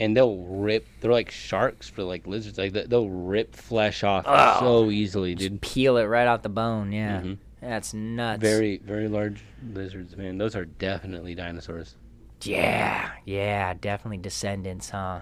[0.00, 0.86] And they'll rip.
[1.00, 2.56] They're like sharks for like lizards.
[2.58, 4.56] Like they- they'll rip flesh off Oh.
[4.86, 5.60] so easily, dude.
[5.62, 6.90] Just peel it right out the bone.
[6.90, 7.36] Yeah, Mhm.
[7.60, 8.40] that's nuts.
[8.40, 10.38] Very, very large lizards, man.
[10.38, 11.96] Those are definitely dinosaurs.
[12.42, 15.20] Yeah, yeah, definitely descendants, huh?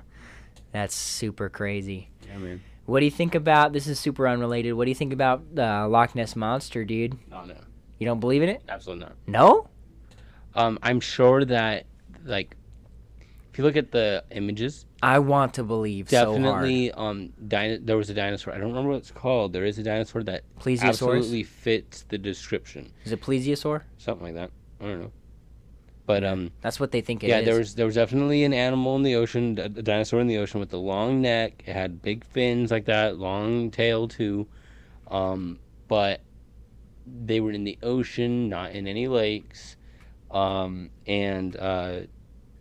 [0.71, 2.11] That's super crazy.
[2.29, 2.61] Yeah, man.
[2.87, 3.73] What do you think about?
[3.73, 4.75] This is super unrelated.
[4.75, 7.19] What do you think about the uh, Loch Ness monster, dude?
[7.33, 7.57] Oh no,
[7.99, 8.63] You don't believe in it?
[8.69, 9.17] absolutely not.
[9.27, 9.69] No.
[10.55, 11.87] Um, I'm sure that
[12.25, 12.55] like,
[13.59, 16.43] if you look at the images, I want to believe so hard.
[16.43, 18.55] definitely um, dino- there was a dinosaur.
[18.55, 19.53] I don't remember what it's called.
[19.53, 20.45] There is a dinosaur that
[20.81, 22.93] absolutely fits the description.
[23.05, 23.83] Is it plesiosaur?
[23.97, 24.53] Something like that.
[24.81, 25.13] I don't know.
[26.07, 27.31] But um, That's what they think it is.
[27.31, 30.29] yeah, there was there was definitely an animal in the ocean, a, a dinosaur in
[30.29, 31.65] the ocean with a long neck.
[31.67, 34.47] It had big fins like that, long tail too.
[35.09, 36.21] Um, but
[37.05, 39.77] they were in the ocean, not in any lakes.
[40.31, 42.01] Um, and uh,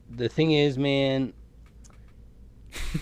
[0.09, 1.33] the thing is, man,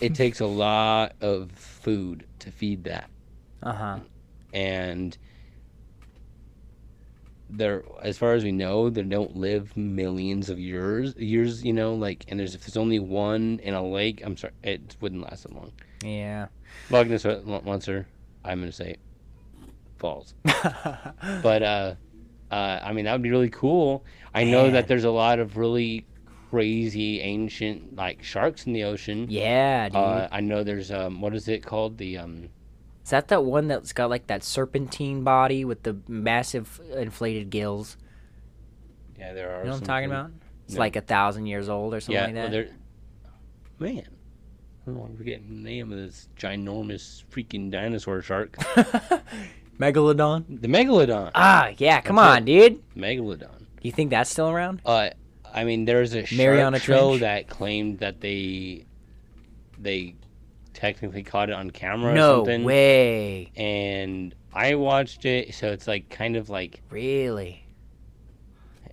[0.02, 3.10] it takes a lot of food to feed that,
[3.64, 4.00] Uh huh.
[4.54, 5.18] and
[7.48, 11.94] they're as far as we know they don't live millions of years years you know
[11.94, 15.44] like and there's if there's only one in a lake i'm sorry it wouldn't last
[15.44, 15.72] that long
[16.04, 16.48] Yeah.
[16.90, 18.08] Loch monster
[18.44, 18.96] i'm gonna say
[20.00, 21.94] falls but uh
[22.50, 24.74] uh i mean that would be really cool i know Man.
[24.74, 26.08] that there's a lot of really
[26.50, 29.96] crazy ancient like sharks in the ocean yeah, dude.
[29.98, 32.50] uh i know there's um what is it called the um
[33.04, 37.98] Is that that one that's got like that serpentine body with the massive inflated gills?
[39.20, 40.32] yeah there are You know what I'm talking about?
[40.66, 40.80] It's No.
[40.80, 42.52] like a thousand years old or something yeah like well, that.
[42.52, 42.70] there
[43.80, 44.08] man
[44.88, 48.56] oh, I'm forgetting the name of this ginormous freaking dinosaur shark.
[49.80, 50.46] Megalodon.
[50.62, 51.32] The megalodon.
[51.36, 52.00] Ah, yeah.
[52.02, 52.82] Come That's on, dude.
[52.96, 53.60] Megalodon.
[53.60, 54.82] Do you think that's still around?
[54.86, 55.10] Uh,
[55.56, 57.22] I mean, there's a Mariana show Trench?
[57.22, 58.86] that claimed that they
[59.80, 60.16] they
[60.74, 62.64] technically caught it on camera or No something.
[62.66, 63.52] way.
[63.56, 67.66] And I watched it, so it's like kind of like Really?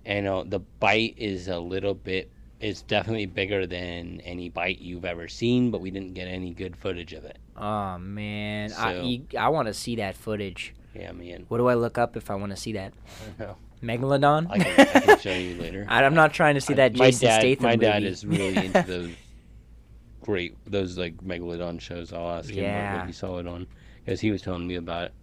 [0.05, 5.03] you know the bite is a little bit it's definitely bigger than any bite you've
[5.05, 7.37] ever seen, but we didn't get any good footage of it.
[7.57, 10.73] Oh man, I So- you, I want to see that footage.
[10.95, 11.45] Yeah, man.
[11.49, 12.93] What do I look up if I want to see that?
[13.03, 13.57] I don't know.
[13.83, 14.47] Megalodon.
[14.49, 15.85] I can, I can show you later.
[15.89, 17.85] I, am not trying to see that Jason dad, Statham My movie.
[17.85, 19.11] dad is really into those
[20.21, 22.13] great those like megalodon shows.
[22.13, 22.97] I'll ask him what, Yeah.
[22.99, 23.67] what he saw it on
[24.05, 25.13] because he was telling me about it.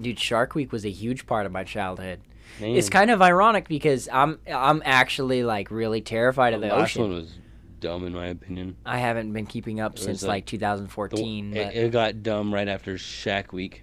[0.00, 2.20] Dude, Shark Week was a huge part of my childhood.
[2.60, 6.68] Man, It's kind of ironic because I'm I'm actually like really terrified the of the
[6.68, 7.02] last ocean.
[7.02, 7.34] one was
[7.80, 8.76] dumb in my opinion.
[8.86, 11.56] I haven't been keeping up was since like like The- 2014.
[11.56, 13.82] it, but it got dumb right after Shaq Week.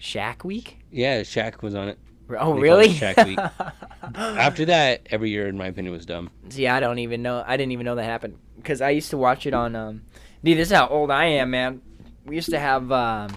[0.00, 0.78] Shaq Week?
[0.90, 1.98] Yeah, Shaq was on it.
[2.38, 2.88] Oh, really?
[2.88, 3.02] Week.
[4.14, 6.30] After that, every year, in my opinion, was dumb.
[6.50, 7.42] See, I don't even know.
[7.46, 9.74] I didn't even know that happened because I used to watch it on.
[9.76, 10.02] Um,
[10.44, 11.80] dude, this is how old I am, man.
[12.24, 13.30] We used to have um,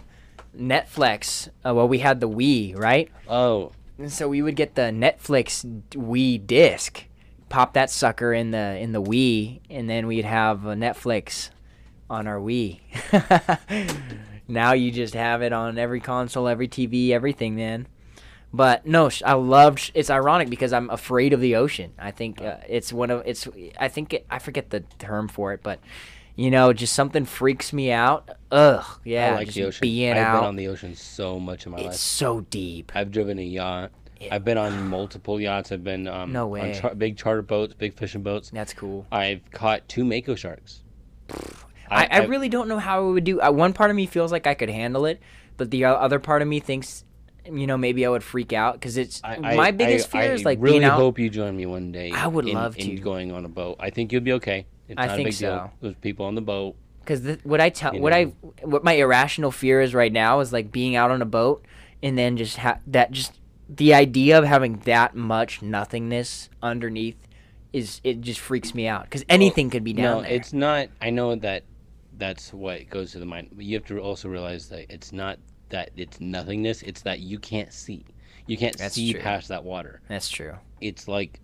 [0.58, 1.48] Netflix.
[1.66, 3.10] Uh, well, we had the Wii, right?
[3.30, 7.06] Oh, And so we would get the Netflix Wii disc,
[7.50, 11.50] pop that sucker in the in the Wii, and then we'd have uh, Netflix
[12.10, 12.82] on our Wii.
[14.48, 17.88] now you just have it on every console, every TV, everything, man.
[18.54, 19.92] But no, I loved.
[19.94, 21.94] It's ironic because I'm afraid of the ocean.
[21.98, 23.48] I think uh, it's one of it's.
[23.80, 25.80] I think it, I forget the term for it, but
[26.36, 28.30] you know, just something freaks me out.
[28.52, 29.80] Ugh, yeah, I like the ocean.
[29.82, 30.40] being I've out.
[30.42, 31.96] been on the ocean so much in my it's life.
[31.96, 32.92] so deep.
[32.94, 33.92] I've driven a yacht.
[34.20, 35.72] It- I've been on multiple yachts.
[35.72, 36.74] I've been um, No on way.
[36.80, 38.50] char- big charter boats, big fishing boats.
[38.52, 39.06] That's cool.
[39.14, 40.84] I've caught two mako sharks.
[41.90, 43.42] I, I really don't know how I would do.
[43.42, 45.20] Uh, one part of me feels like I could handle it,
[45.58, 47.04] but the other part of me thinks,
[47.46, 50.32] you know, maybe I would freak out because it's I, I- my biggest I, fear
[50.32, 51.00] I is like really being out.
[51.00, 52.12] hope you join me one day.
[52.12, 53.02] I would in, love in to.
[53.02, 53.78] going on a boat.
[53.80, 54.66] I think you'll be okay.
[54.88, 55.50] It's I not think a big deal.
[55.50, 55.72] so.
[55.82, 56.76] There's people on the boat.
[57.00, 58.26] Because what I tell, what I,
[58.62, 61.66] what my irrational fear is right now is like being out on a boat
[62.04, 67.18] and then just ha- that just the idea of having that much nothingness underneath
[67.74, 70.32] is it just freaks me out because anything could be down no, there.
[70.32, 70.90] it's not.
[71.02, 71.64] I know that
[72.18, 75.40] that's what goes to the mind, but you have to also realize that it's not
[75.72, 76.82] that it's nothingness.
[76.84, 78.06] It's that you can't see.
[78.48, 79.22] You can't That's see true.
[79.22, 80.02] past that water.
[80.08, 80.54] That's true.
[80.80, 81.40] It's like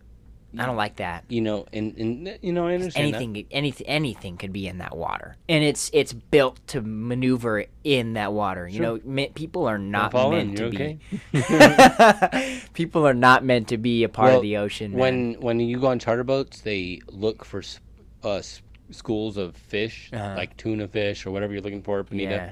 [0.58, 1.26] I don't like that.
[1.28, 3.18] you know, and, and you know, I understand that.
[3.18, 8.14] anything anything anything could be in that water and it's it's built to maneuver in
[8.14, 9.00] that water you Sure.
[9.06, 11.00] know people are Don't meant to be
[11.34, 12.60] okay.
[12.74, 15.00] people are not meant to be a part Well, of the ocean man.
[15.00, 17.62] when when you go on charter boats, they look for
[18.24, 18.42] uh,
[18.90, 20.34] schools of fish, Uh-huh.
[20.36, 22.32] like tuna fish or whatever you're looking for, bonita.
[22.32, 22.52] yeah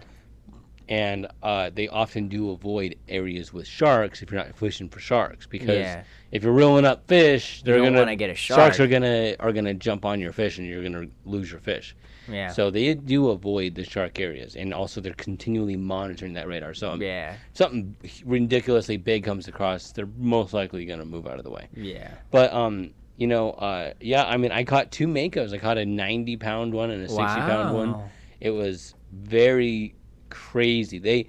[0.87, 5.45] And uh, they often do avoid areas with sharks if you're not fishing for sharks,
[5.47, 9.35] because yeah if you're reeling up fish, they're gonna get a shark sharks are gonna
[9.39, 11.95] are gonna jump on your fish and you're gonna lose your fish.
[12.27, 16.73] yeah So they do avoid the shark areas, and also they're continually monitoring that radar.
[16.73, 17.95] So um, yeah something
[18.25, 21.67] ridiculously big comes across, they're most likely gonna move out of the way.
[21.73, 25.53] yeah But um, you know, uh, yeah, I mean, I caught two makos.
[25.53, 27.93] I caught a 90 pound one and a 60 pound one.
[27.93, 28.09] Wow.
[28.41, 29.95] It was very
[30.35, 30.99] crazy.
[30.99, 31.27] They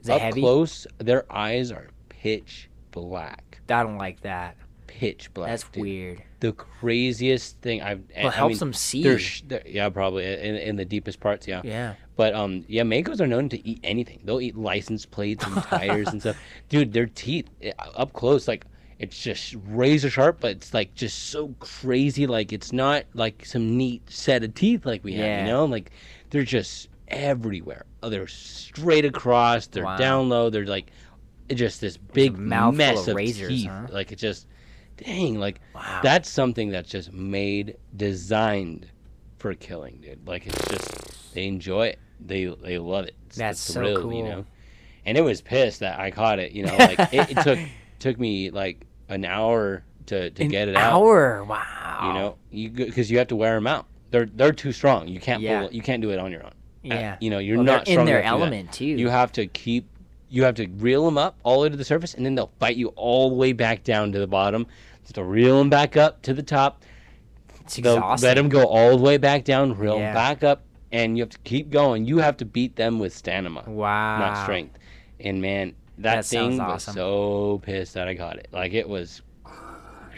[0.00, 0.40] Is up heavy?
[0.40, 4.54] close, their eyes are pitch black, i don't like that
[4.86, 5.48] pitch black.
[5.48, 5.82] that's dude.
[5.82, 8.02] weird The craziest thing I've.
[8.16, 11.48] well I helps mean, them see they're they're- yeah, probably in, in the deepest parts.
[11.48, 11.62] Yeah.
[11.64, 14.20] yeah But um, yeah, makos are known to eat anything.
[14.24, 16.36] They'll eat license plates and tires and stuff.
[16.68, 18.66] Dude, their teeth up close, like
[18.98, 22.26] it's just razor sharp, but it's like just so crazy.
[22.26, 25.40] Like it's not like some neat set of teeth like we have, Yeah.
[25.46, 25.64] you know?
[25.64, 25.90] Like
[26.30, 27.84] they're just everywhere.
[28.02, 29.66] Oh, they're straight across.
[29.66, 29.96] They're Wow.
[29.96, 30.50] down low.
[30.50, 30.90] They're like
[31.52, 33.68] just this big mess of razors, teeth.
[33.68, 33.86] huh?
[33.90, 34.46] Like it just,
[34.96, 38.86] dang, like wow that's something that's just made designed
[39.38, 43.66] for killing dude like it's just they enjoy it they they love it it's That's
[43.66, 44.12] the so thrill, cool.
[44.14, 44.44] you know
[45.04, 47.58] and it was pissed that i caught it you know like it, it took
[47.98, 50.92] took me like an hour to, to An get it out.
[50.94, 51.44] hour.
[51.44, 52.00] Wow.
[52.06, 53.86] You know, you because you have to wear them out.
[54.10, 55.06] They're they're too strong.
[55.08, 55.60] You can't Yeah.
[55.62, 56.52] pull, you can't do it on your own.
[56.84, 57.16] Uh, Yeah.
[57.20, 58.44] you know, you're Well, not in their enough to that.
[58.44, 58.84] element too.
[58.86, 59.88] You have to keep.
[60.28, 62.52] You have to reel them up all the way to the surface, and then they'll
[62.58, 64.66] fight you all the way back down to the bottom.
[65.02, 66.82] Just to reel them back up to the top.
[67.60, 68.26] it's They'll exhausting.
[68.28, 70.12] let them go all the way back down, reel Yeah.
[70.14, 72.06] back up, and you have to keep going.
[72.06, 74.18] You have to beat them with stamina, Wow.
[74.18, 74.78] not strength.
[75.20, 78.48] And man, that, That thing was so pissed that I got it.
[78.52, 79.22] Like it was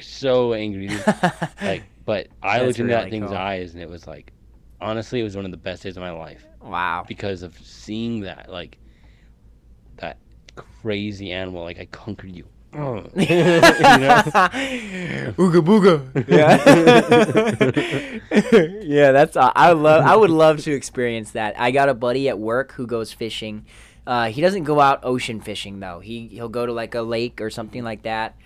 [0.01, 0.89] so angry.
[1.63, 3.37] like, but I That's looked into really that thing's cool.
[3.37, 4.33] eyes, and it was like,
[4.81, 7.05] honestly, it was one of the best days of my life wow.
[7.07, 8.79] because of seeing that, like,
[9.97, 10.19] that
[10.57, 11.63] crazy animal.
[11.63, 12.47] Like I conquered you.
[12.77, 12.97] Oh.
[13.15, 13.33] you?
[15.39, 16.03] Ooga booga.
[16.29, 16.59] Yeah.
[18.83, 19.37] yeah, that's.
[19.37, 20.05] Uh, I would love.
[20.05, 21.55] I would love to experience that.
[21.59, 23.65] I got a buddy at work who goes fishing.
[24.07, 26.01] Uh, he doesn't go out ocean fishing though.
[26.01, 28.37] He he'll go to like a lake or something like that.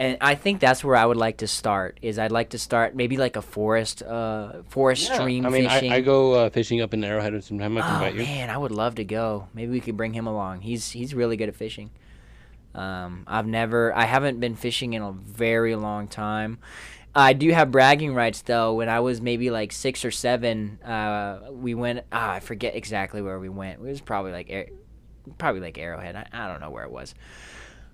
[0.00, 1.98] And I think that's where I would like to start.
[2.00, 5.68] Is I'd like to start maybe like a forest, uh, forest Yeah, stream I mean,
[5.68, 5.92] fishing.
[5.92, 7.76] I, I go uh, fishing up in Arrowhead sometime.
[7.76, 8.22] I can Oh invite you.
[8.22, 9.48] man, I would love to go.
[9.52, 10.62] Maybe we could bring him along.
[10.62, 11.90] He's he's really good at fishing.
[12.74, 16.60] Um, I've never, I haven't been fishing in a very long time.
[17.14, 18.74] I do have bragging rights though.
[18.74, 22.04] When I was maybe like six or seven, uh, we went.
[22.10, 23.80] Ah, I forget exactly where we went.
[23.80, 24.72] It was probably like,
[25.36, 26.16] probably like Arrowhead.
[26.16, 27.14] I, I don't know where it was.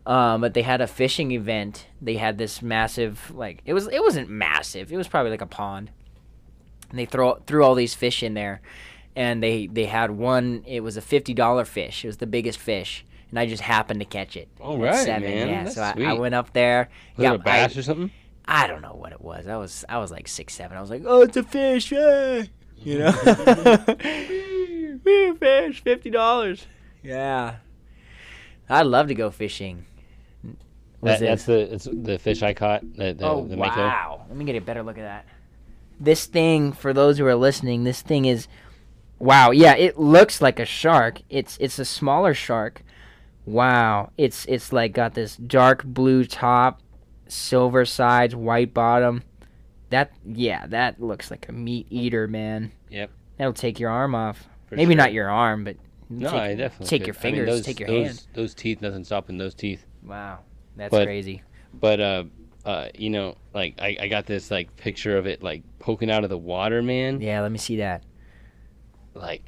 [0.07, 1.87] Um, but they had a fishing event.
[2.01, 3.89] They had this massive, like it was.
[3.89, 4.93] It wasn't massive.
[4.93, 5.91] It was probably like a pond.
[6.91, 8.61] And they throw threw all these fish in there,
[9.17, 10.63] and they they had one.
[10.65, 12.05] It was a fifty dollar fish.
[12.05, 14.49] It was the biggest fish, and I just happened to catch it.
[14.61, 15.29] All right, seven.
[15.29, 15.49] man.
[15.49, 16.89] Yeah, That's so I, I went up there.
[17.17, 18.13] Was yeah, it a bass I, or something?
[18.45, 19.49] I don't know what it was.
[19.49, 20.79] I was I was like six seven.
[20.79, 22.45] I was like, oh, it's a fish, yeah.
[22.77, 23.11] You know,
[25.41, 26.65] fish, fifty dollars.
[27.03, 27.57] Yeah,
[28.69, 29.87] I'd love to go fishing.
[31.03, 32.81] That, that's the it's the fish I caught.
[32.97, 34.25] The, the, oh the wow!
[34.29, 35.27] Let me get a better look at that.
[36.01, 38.49] This thing, for those who are listening, this thing is,
[39.19, 39.51] wow.
[39.51, 41.21] Yeah, it looks like a shark.
[41.31, 42.83] It's it's a smaller shark.
[43.45, 46.81] Wow, it's it's like got this dark blue top,
[47.29, 49.23] silver sides, white bottom.
[49.91, 52.73] That yeah, that looks like a meat eater, man.
[52.91, 53.11] Yep.
[53.37, 54.49] That'll take your arm off.
[54.67, 54.97] for Maybe sure.
[54.97, 55.77] not your arm, but
[56.09, 57.07] No, take, I definitely take could.
[57.09, 58.27] your I mean, fingers, those- take your those, hand.
[58.35, 59.85] Those teeth, nothing stopping those teeth.
[60.03, 60.41] Wow,
[60.77, 61.43] that's But- crazy.
[61.79, 62.25] But uh,
[62.65, 66.25] uh, you know, like I, I got this like picture of it like poking out
[66.25, 67.21] of the water, man.
[67.21, 68.03] Yeah, let me see that.
[69.15, 69.43] Like,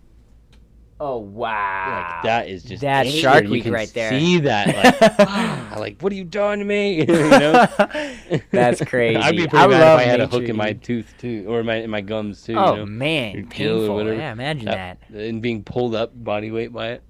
[1.00, 3.18] Oh wow, like that is just that anger.
[3.18, 4.10] Shark You Week can right there.
[4.10, 4.66] See that?
[5.00, 6.98] Like, ah, like what are you doing to me?
[6.98, 7.66] you know.
[8.50, 9.16] That's crazy.
[9.16, 11.62] I'd be I pretty mad if I had a hook in my tooth too, or
[11.62, 12.56] my in my gums too.
[12.56, 12.86] Oh you know?
[12.86, 13.94] man, Your gill or painful.
[13.94, 14.16] whatever.
[14.16, 14.98] Yeah, imagine that.
[15.14, 17.02] and being pulled up body weight by it.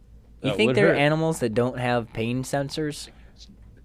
[0.42, 3.08] You think there are animals that don't have pain sensors?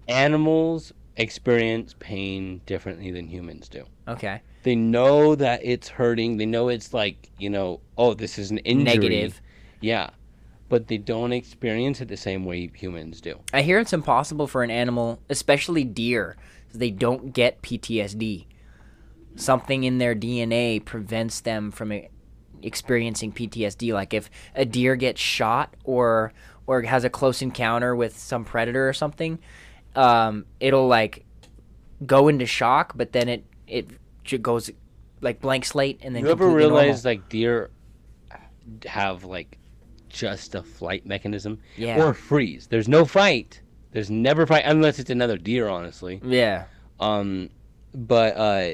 [0.08, 3.84] Animals experience pain differently than humans do.
[4.08, 6.36] Okay, They know that it's hurting.
[6.36, 8.96] They know it's like you know, oh, this is an injury.
[8.96, 9.40] negative.
[9.80, 10.10] Yeah,
[10.68, 13.38] but they don't experience it the same way humans do.
[13.52, 16.36] I hear it's impossible for an animal, especially deer,
[16.74, 18.46] they don't get PTSD.
[19.36, 21.92] Something in their DNA prevents them from
[22.62, 23.92] experiencing PTSD.
[23.92, 26.32] Like if a deer gets shot or
[26.66, 29.38] or has a close encounter with some predator or something,
[29.94, 31.24] um, it'll like
[32.04, 33.88] go into shock, but then it it
[34.24, 34.70] j- goes
[35.20, 37.20] like blank slate and then you ever realize normal.
[37.22, 37.70] like deer
[38.86, 39.58] have like
[40.08, 42.02] just a flight mechanism Yeah.
[42.02, 42.66] or freeze?
[42.68, 43.60] There's no fight.
[43.92, 46.20] There's never fight unless it's another deer, honestly.
[46.24, 46.64] yeah,
[47.00, 47.50] Um,
[47.94, 48.70] but uh,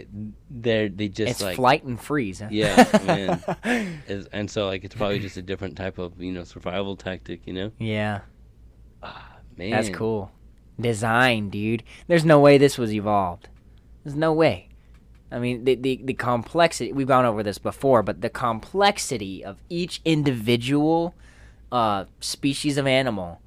[0.51, 2.41] they're they just it's like flight and freeze.
[2.41, 2.49] Huh?
[2.51, 4.03] Yeah, man.
[4.33, 7.43] and so like it's probably just a different type of you know survival tactic.
[7.47, 8.21] You know, yeah.
[9.57, 9.71] man.
[9.71, 10.31] That's cool.
[10.81, 11.83] Design, dude.
[12.07, 13.49] There's no way this was evolved.
[14.05, 14.69] There's no way.
[15.33, 19.59] I mean, the, the, the complexity, we've gone over this before, but the complexity of
[19.69, 21.15] each individual
[21.71, 23.41] uh, species of animal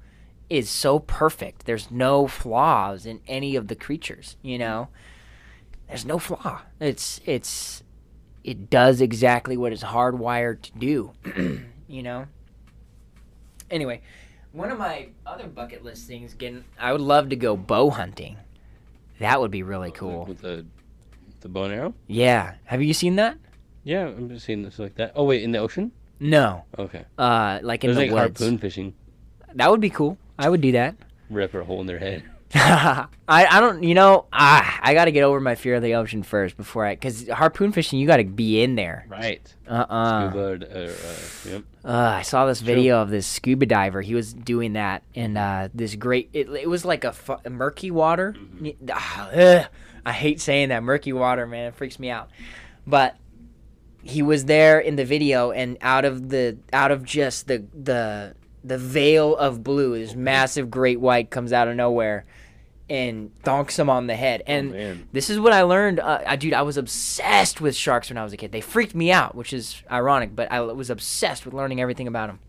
[0.48, 1.66] is so perfect.
[1.66, 4.88] There's no flaws in any of the creatures, you know?
[5.88, 6.62] There's no flaw.
[6.80, 7.82] It's, it's,
[8.42, 11.12] it does exactly what it's hardwired to do,
[11.88, 12.26] you know?
[13.70, 14.00] Anyway,
[14.54, 18.36] one of my other bucket list things, getting, I would love to go bow hunting.
[19.18, 20.24] That would be really cool.
[20.24, 20.64] with the
[21.40, 21.94] the bow and arrow.
[22.06, 22.54] Yeah.
[22.64, 23.36] Have you seen that?
[23.82, 25.12] Yeah, I'm just seeing this like that.
[25.14, 25.92] Oh wait, in the ocean?
[26.18, 26.64] No.
[26.78, 27.04] Okay.
[27.18, 28.40] Uh, like in There's the like woods.
[28.40, 28.94] harpoon fishing.
[29.54, 30.16] That would be cool.
[30.38, 30.96] I would do that.
[31.28, 32.22] Rip a hole in their head.
[32.56, 35.94] I, I don't you know ah, I got to get over my fear of the
[35.94, 39.06] ocean first before I because harpoon fishing you got to be in there.
[39.08, 39.52] Right.
[39.66, 40.48] Uh uh Scuba.
[40.70, 41.64] Uh, uh, yep.
[41.84, 44.02] Uh, I saw this video of this scuba diver.
[44.02, 46.30] He was doing that, and uh, this great.
[46.32, 48.34] It, it was like a, fu- murky water.
[48.90, 49.66] Ah, ugh.
[50.06, 51.66] I hate saying that murky water, man.
[51.66, 52.30] It freaks me out.
[52.86, 53.16] But
[54.02, 58.34] he was there in the video, and out of the out of just the the
[58.62, 62.24] the veil of blue, this massive great white comes out of nowhere
[62.88, 64.42] and donks him on the head.
[64.46, 65.08] Oh, and man.
[65.12, 66.00] this is what I learned.
[66.00, 68.52] Uh, I, dude, I was obsessed with sharks when I was a kid.
[68.52, 72.28] They freaked me out, which is ironic, but I was obsessed with learning everything about
[72.28, 72.40] them.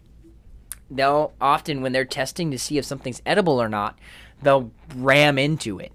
[0.91, 3.97] They'll often, when they're testing to see if something's edible or not,
[4.41, 5.91] they'll ram into it.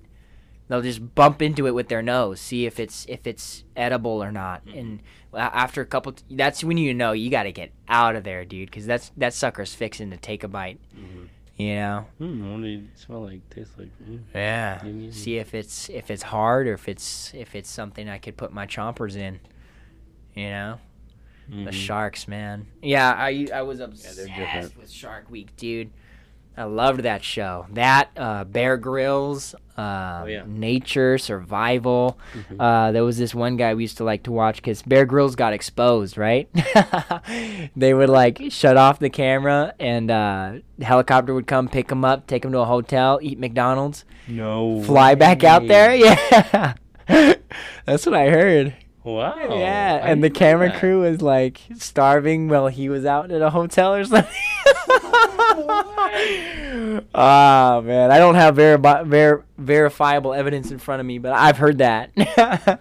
[0.69, 4.31] They'll just bump into it with their nose, see if it's if it's edible or
[4.31, 4.65] not.
[4.65, 4.79] Mm-hmm.
[4.79, 5.03] And
[5.35, 8.23] uh, after a couple, t- that's when you know you got to get out of
[8.23, 10.79] there, dude, because that's that sucker's fixing to take a bite.
[10.97, 11.25] Mm-hmm.
[11.61, 12.07] You know.
[12.19, 13.49] Hmm, what do you smell like?
[13.51, 13.89] Taste like?
[14.09, 14.21] Mm.
[14.35, 15.11] Yeah.
[15.13, 18.53] See if it's if it's hard or if it's if it's something I could put
[18.53, 19.41] my chompers in.
[20.35, 20.79] You know,
[21.49, 21.73] the Mhm.
[21.73, 22.67] sharks, man.
[22.83, 24.77] Yeah, I I was obsessed different.
[24.79, 25.91] with Shark Week, dude.
[26.57, 27.67] I loved that show.
[27.73, 30.43] That uh, Bear Grylls, uh, Oh, yeah.
[30.47, 32.19] Nature, Survival.
[32.35, 32.57] Mhm.
[32.61, 35.37] Uh, there was this one guy we used to like to watch because Bear Grylls
[35.37, 36.49] got exposed, right?
[37.77, 42.05] they would like shut off the camera and uh, the helicopter would come pick him
[42.05, 44.83] up, take him to a hotel, eat McDonald's No.
[44.83, 45.95] fly back out there.
[47.09, 47.35] Yeah,
[47.87, 48.75] that's what I heard.
[49.03, 49.35] Wow.
[49.59, 50.79] yeah, I and the camera that.
[50.79, 54.31] crew was like starving while he was out at a hotel or something.
[57.15, 61.57] Ah man, I don't have veri- ver- verifiable evidence in front of me, but I've
[61.59, 62.11] heard that.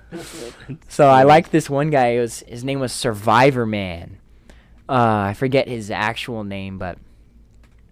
[0.88, 2.08] so I like this one guy.
[2.10, 4.18] It was his name was Survivor Man.
[4.88, 6.98] Uh, I forget his actual name, but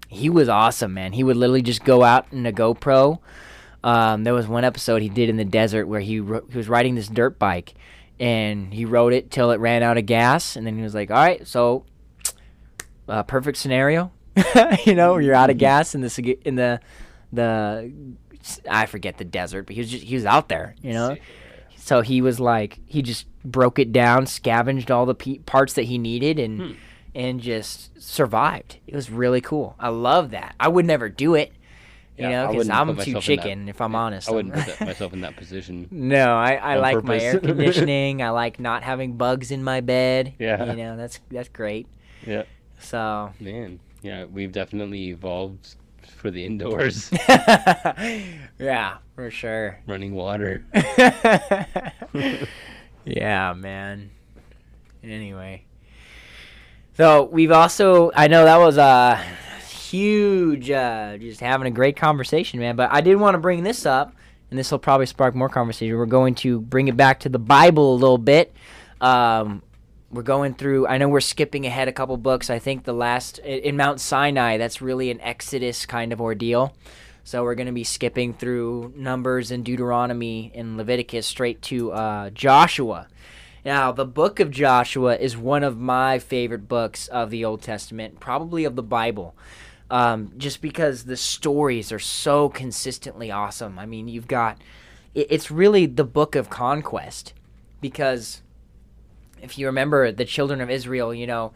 [0.08, 1.14] he was awesome, man.
[1.14, 3.20] He would literally just go out in a GoPro.
[3.84, 6.68] Um, there was one episode he did in the desert where he ro- he was
[6.70, 7.74] riding this dirt bike,
[8.20, 11.10] and he rode it till it ran out of gas, and then he was like,
[11.12, 11.86] "All right, so
[13.08, 14.12] uh, perfect scenario,
[14.86, 16.80] you know, you're out of gas in the in the
[17.32, 17.92] the
[18.70, 21.18] I forget the desert, but he was just he was out there, you know."
[21.76, 25.84] So he was like, he just broke it down, scavenged all the pe- parts that
[25.84, 26.72] he needed, and Hmm.
[27.16, 28.78] and just survived.
[28.88, 29.76] It was really cool.
[29.80, 30.54] I love that.
[30.60, 31.54] I would never do it,
[32.18, 33.70] you Yeah, know, because I'm too in that- chicken.
[33.70, 35.88] If I'm honest, I wouldn't put myself in that position.
[35.92, 38.22] no, I, I like my air conditioning.
[38.22, 40.34] I like not having bugs in my bed.
[40.40, 40.72] Yeah.
[40.72, 41.88] you know that's that's great.
[42.26, 42.44] Yeah.
[42.80, 43.80] So Man.
[44.02, 45.76] Yeah, we've definitely evolved
[46.16, 47.12] for the indoors,
[48.60, 49.80] yeah, for sure.
[49.88, 50.64] running water.
[53.06, 54.10] yeah, man.
[55.04, 55.64] Anyway,
[56.96, 59.24] so we've also I know that was a
[59.90, 62.76] huge, uh, just having a great conversation, man.
[62.76, 64.14] But I did want to bring this up,
[64.50, 65.98] and this will probably spark more conversation.
[65.98, 68.54] We're going to bring it back to the Bible a little bit.
[69.02, 69.62] Um,
[70.12, 70.88] we're going through.
[70.88, 72.50] I know we're skipping ahead a couple books.
[72.50, 76.74] I think the last in Mount Sinai, that's really an Exodus kind of ordeal.
[77.24, 82.30] So we're going to be skipping through Numbers and Deuteronomy and Leviticus straight to uh,
[82.30, 83.08] Joshua.
[83.66, 88.22] Now, the book of Joshua is one of my favorite books of the Old Testament,
[88.22, 89.36] probably of the Bible,
[89.90, 93.80] um, just because the stories are so consistently awesome.
[93.80, 94.58] I mean, you've got
[95.14, 97.34] it, it's really the book of conquest
[97.82, 98.42] because
[99.42, 101.54] if you remember the children of Israel, you know,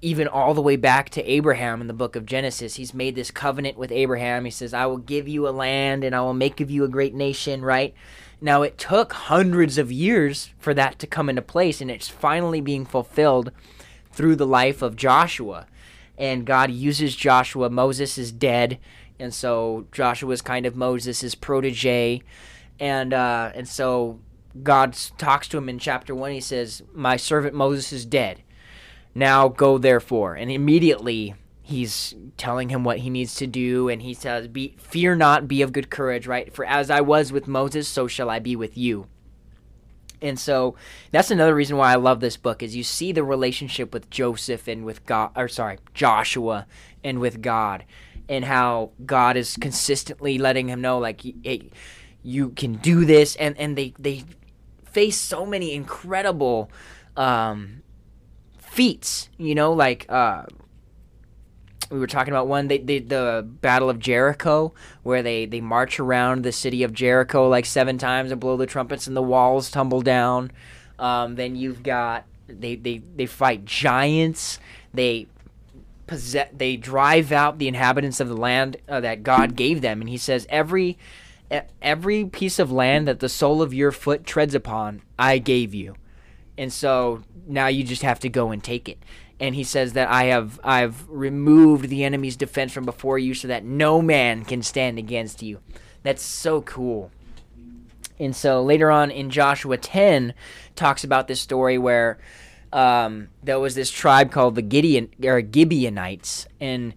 [0.00, 3.30] even all the way back to Abraham in the book of Genesis, he's made this
[3.30, 4.44] covenant with Abraham.
[4.44, 6.88] He says, I will give you a land and I will make of you a
[6.88, 7.94] great nation, right?
[8.40, 12.60] Now, it took hundreds of years for that to come into place, and it's finally
[12.60, 13.52] being fulfilled
[14.12, 15.66] through the life of Joshua.
[16.18, 17.70] And God uses Joshua.
[17.70, 18.78] Moses is dead,
[19.18, 22.22] and so Joshua is kind of Moses' protege.
[22.78, 24.20] And, uh, and so
[24.62, 26.30] God talks to him in chapter 1.
[26.30, 28.42] He says, My servant Moses is dead
[29.14, 34.12] now go therefore and immediately he's telling him what he needs to do and he
[34.12, 37.86] says be fear not be of good courage right for as i was with moses
[37.86, 39.06] so shall i be with you
[40.24, 40.74] and so
[41.10, 44.66] that's another reason why i love this book is you see the relationship with joseph
[44.66, 46.66] and with god or sorry joshua
[47.04, 47.84] and with god
[48.28, 51.70] and how god is consistently letting him know like hey,
[52.22, 54.24] you can do this and and they they
[54.84, 56.70] face so many incredible
[57.16, 57.82] um
[58.58, 60.44] feats you know like uh
[61.90, 64.72] we were talking about one they, they the battle of jericho
[65.02, 68.66] where they they march around the city of jericho like seven times and blow the
[68.66, 70.50] trumpets and the walls tumble down.
[70.98, 74.58] Um, then you've got they, they they fight giants.
[74.92, 75.26] They
[76.06, 80.00] possess they drive out the inhabitants of the land uh, that God gave them.
[80.00, 80.98] And he says every
[81.82, 85.96] every piece of land that the sole of your foot treads upon I gave you.
[86.56, 88.98] And so now you just have to go and take it
[89.44, 93.48] and he says that I have I've removed the enemy's defense from before you so
[93.48, 95.60] that no man can stand against you
[96.02, 97.10] that's so cool
[98.18, 100.34] and so later on in Joshua 10
[100.76, 102.18] talks about this story where
[102.72, 106.94] um, there was this tribe called the Gideon or Gibeonites, and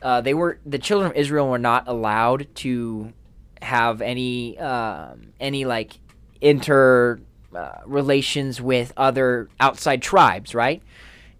[0.00, 3.12] uh, they were the children of Israel were not allowed to
[3.60, 6.00] have any um, any like
[6.40, 7.20] inter
[7.54, 10.82] uh, relations with other outside tribes, right?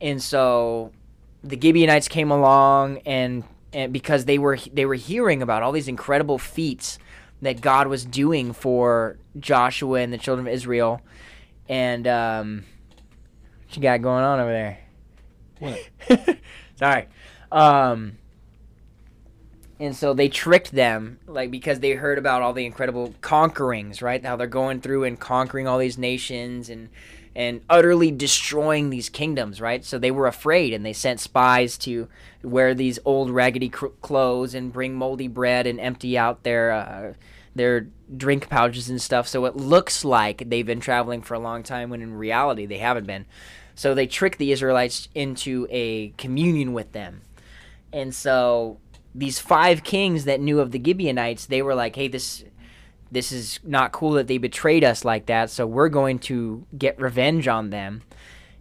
[0.00, 0.92] And so
[1.42, 5.88] the Gibeonites came along, and and because they were they were hearing about all these
[5.88, 6.98] incredible feats
[7.42, 11.00] that God was doing for Joshua and the children of Israel,
[11.68, 12.64] and um,
[13.64, 14.78] what you got going on over there?
[15.58, 16.38] What?
[16.76, 17.06] Sorry.
[17.50, 18.18] Um,
[19.80, 24.24] and so they tricked them, like because they heard about all the incredible conquerings, right?
[24.24, 26.88] How they're going through and conquering all these nations and
[27.38, 29.84] and utterly destroying these kingdoms, right?
[29.84, 32.08] So they were afraid, and they sent spies to
[32.42, 37.12] wear these old raggedy cr- clothes and bring moldy bread and empty out their uh,
[37.54, 37.86] their
[38.16, 39.28] drink pouches and stuff.
[39.28, 42.78] So it looks like they've been traveling for a long time, when in reality they
[42.78, 43.24] haven't been.
[43.76, 47.20] So they tricked the Israelites into a communion with them.
[47.92, 48.78] And so
[49.14, 52.42] these five kings that knew of the Gibeonites, they were like, "Hey, this
[53.10, 57.00] this is not cool that they betrayed us like that, so we're going to get
[57.00, 58.02] revenge on them."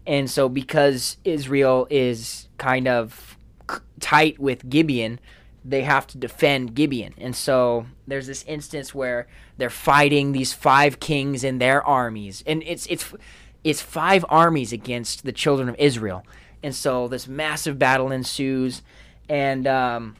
[0.06, 3.38] And so because Israel is kind of
[4.00, 5.20] tight with Gibeon,
[5.66, 7.14] they have to defend Gibeon.
[7.18, 9.28] And so there's this instance where
[9.58, 12.42] they're fighting these five kings and their armies.
[12.48, 13.14] And it's it's
[13.66, 16.24] it's five armies against the children of Israel.
[16.64, 18.82] And so this massive battle ensues
[19.28, 20.16] and um,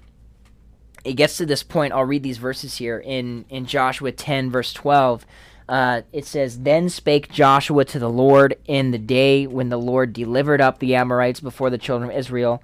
[1.08, 1.94] it gets to this point.
[1.94, 5.26] I'll read these verses here in in Joshua 10 verse 12.
[5.70, 10.14] Uh, it says, Then spake Joshua to the Lord in the day when the Lord
[10.14, 12.62] delivered up the Amorites before the children of Israel,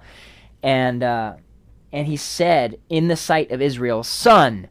[0.62, 1.34] and uh,
[1.92, 4.68] and he said in the sight of Israel, Sun,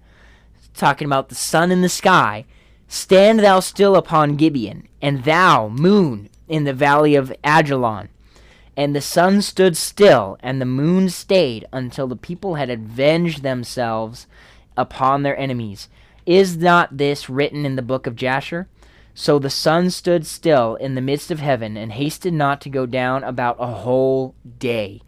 [0.73, 2.45] talking about the sun in the sky,
[2.87, 8.09] stand thou still upon Gibeon, and thou, moon, in the valley of Ajalon.
[8.75, 14.25] And the sun stood still, and the moon stayed, until the people had avenged themselves
[14.75, 15.89] upon their enemies.
[16.25, 18.67] Is not this written in the book of Jasher?
[19.13, 22.87] So the sun stood still in the midst of heaven, and hasted not to go
[22.87, 25.01] down about a whole day.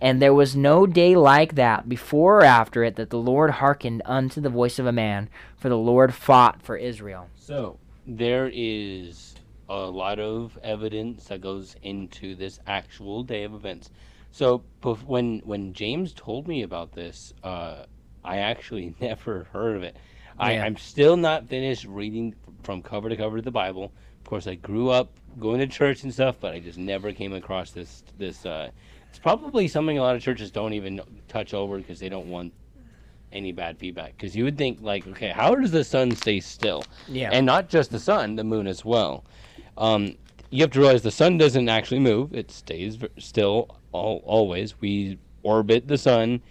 [0.00, 4.02] And there was no day like that before or after it that the Lord hearkened
[4.04, 7.28] unto the voice of a man, for the Lord fought for Israel.
[7.36, 9.31] So there is
[9.68, 13.90] a lot of evidence that goes into this actual day of events.
[14.30, 14.64] So
[15.06, 17.84] when when James told me about this, uh,
[18.24, 19.96] I actually never heard of it.
[20.38, 20.64] I, Yeah.
[20.64, 23.92] I'm still not finished reading from cover to cover the Bible.
[24.20, 27.32] Of course, I grew up going to church and stuff, but I just never came
[27.32, 28.46] across this this.
[28.46, 28.70] Uh,
[29.10, 32.54] it's probably something a lot of churches don't even touch over because they don't want
[33.32, 34.16] any bad feedback.
[34.16, 36.84] Because you would think like, okay, how does the sun stay still?
[37.08, 37.30] Yeah.
[37.32, 39.24] and not just the sun, the moon as well.
[39.76, 40.16] Um,
[40.50, 44.80] you have to realize the sun doesn't actually move; it stays still all, always.
[44.80, 46.42] We orbit the sun,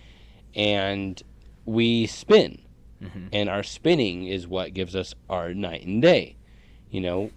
[0.56, 1.22] and
[1.66, 2.62] we spin,
[3.32, 6.36] and our spinning is what gives us our night and day.
[6.90, 7.32] You know,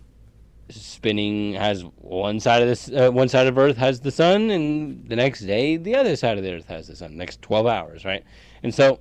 [0.71, 5.07] spinning has one side of this, uh, one side of Earth has the sun, and
[5.09, 7.17] the next day the other side of the Earth has the sun.
[7.17, 8.25] Next twelve hours, right?
[8.63, 9.01] And so,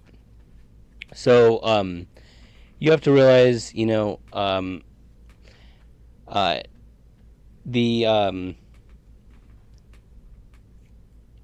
[1.14, 2.08] so um,
[2.80, 4.84] you have to realize, you know, um,
[6.28, 6.60] uh,
[7.66, 8.56] the um,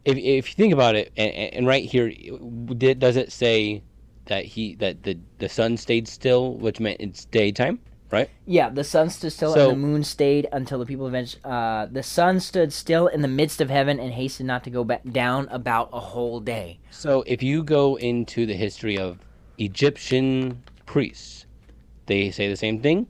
[0.05, 2.11] if if you think about it, and, and right here,
[2.77, 3.83] did, does it say
[4.25, 7.79] that he that the the sun stayed still, which meant it's daytime,
[8.11, 8.29] right?
[8.45, 11.43] Yeah, the sun stood still So- and the moon stayed until the people avenged.
[11.45, 14.83] Uh, the sun stood still in the midst of heaven and hastened not to go
[14.83, 16.79] back down about a whole day.
[16.91, 19.19] So if you go into the history of
[19.57, 21.45] Egyptian priests,
[22.05, 23.07] they say the same thing.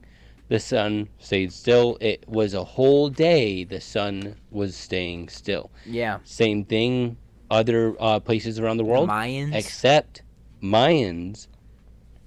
[0.50, 1.96] The sun stayed still.
[2.00, 3.62] It was a whole day.
[3.62, 5.70] The sun was staying still.
[5.86, 7.16] Yeah, Same thing.
[7.52, 9.54] Other uh, places around the world, Mayans.
[9.54, 10.22] except
[10.60, 11.46] Mayans,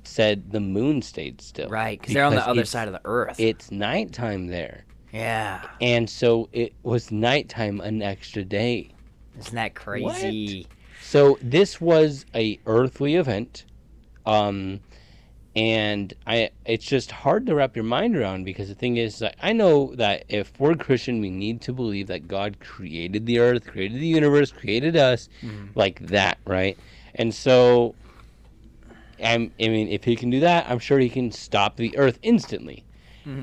[0.05, 1.67] said the moon stayed still.
[1.69, 3.39] right, because they're on the other side of the earth.
[3.39, 8.91] It's nighttime there, yeah, and so it was nighttime an extra day.
[9.38, 10.61] isn't that crazy?
[10.63, 10.67] What?
[11.01, 13.65] So this was a earthly event,
[14.26, 14.80] um,
[15.56, 19.54] and I it's just hard to wrap your mind around because the thing is I
[19.54, 23.99] know that if we're Christian, we need to believe that God created the earth, created
[24.01, 25.30] the universe, created us
[25.76, 26.78] like that, right?
[27.16, 27.95] And so,
[29.24, 32.18] I'm, I mean, if he can do that, I'm sure he can stop the earth
[32.24, 32.86] instantly.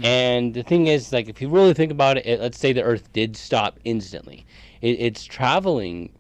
[0.05, 2.83] And the thing is, like, if you really think about it, it let's say the
[2.83, 4.47] earth did stop instantly,
[4.83, 6.13] it, it's traveling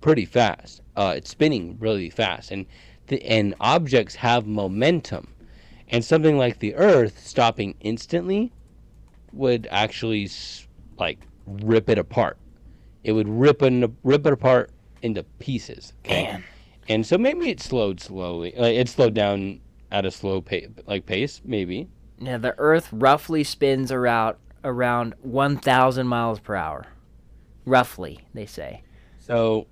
[0.00, 0.80] pretty fast.
[0.94, 2.66] Uh, it's spinning really fast, and
[3.08, 5.34] the, and objects have momentum,
[5.90, 8.52] and something like the Earth stopping instantly
[9.32, 10.30] would actually
[10.98, 12.38] like rip it apart.
[13.04, 14.70] It would rip it rip it apart
[15.02, 15.92] into pieces.
[16.04, 16.44] Okay, Man.
[16.88, 18.52] and so maybe it slowed slowly.
[18.56, 19.60] Like it slowed down
[19.90, 21.88] at a slow pace, like pace, maybe.
[22.18, 26.86] Yeah, the Earth roughly spins around around 1,000 miles per hour.
[27.64, 28.82] Roughly, they say.
[29.18, 29.68] So,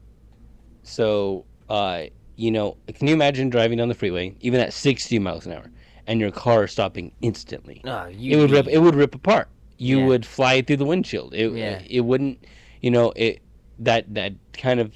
[0.85, 2.05] so uh,
[2.37, 5.71] you know, can you imagine driving down the freeway, even at 60 miles an hour,
[6.07, 7.81] and your car stopping instantly?
[7.85, 8.67] Oh, it would rip.
[8.69, 9.49] It would rip apart.
[9.79, 10.07] You Yeah.
[10.07, 11.35] would fly through the windshield.
[11.35, 11.83] It, Yeah.
[11.89, 12.45] it wouldn't.
[12.83, 13.41] You know it.
[13.79, 14.93] That that kind of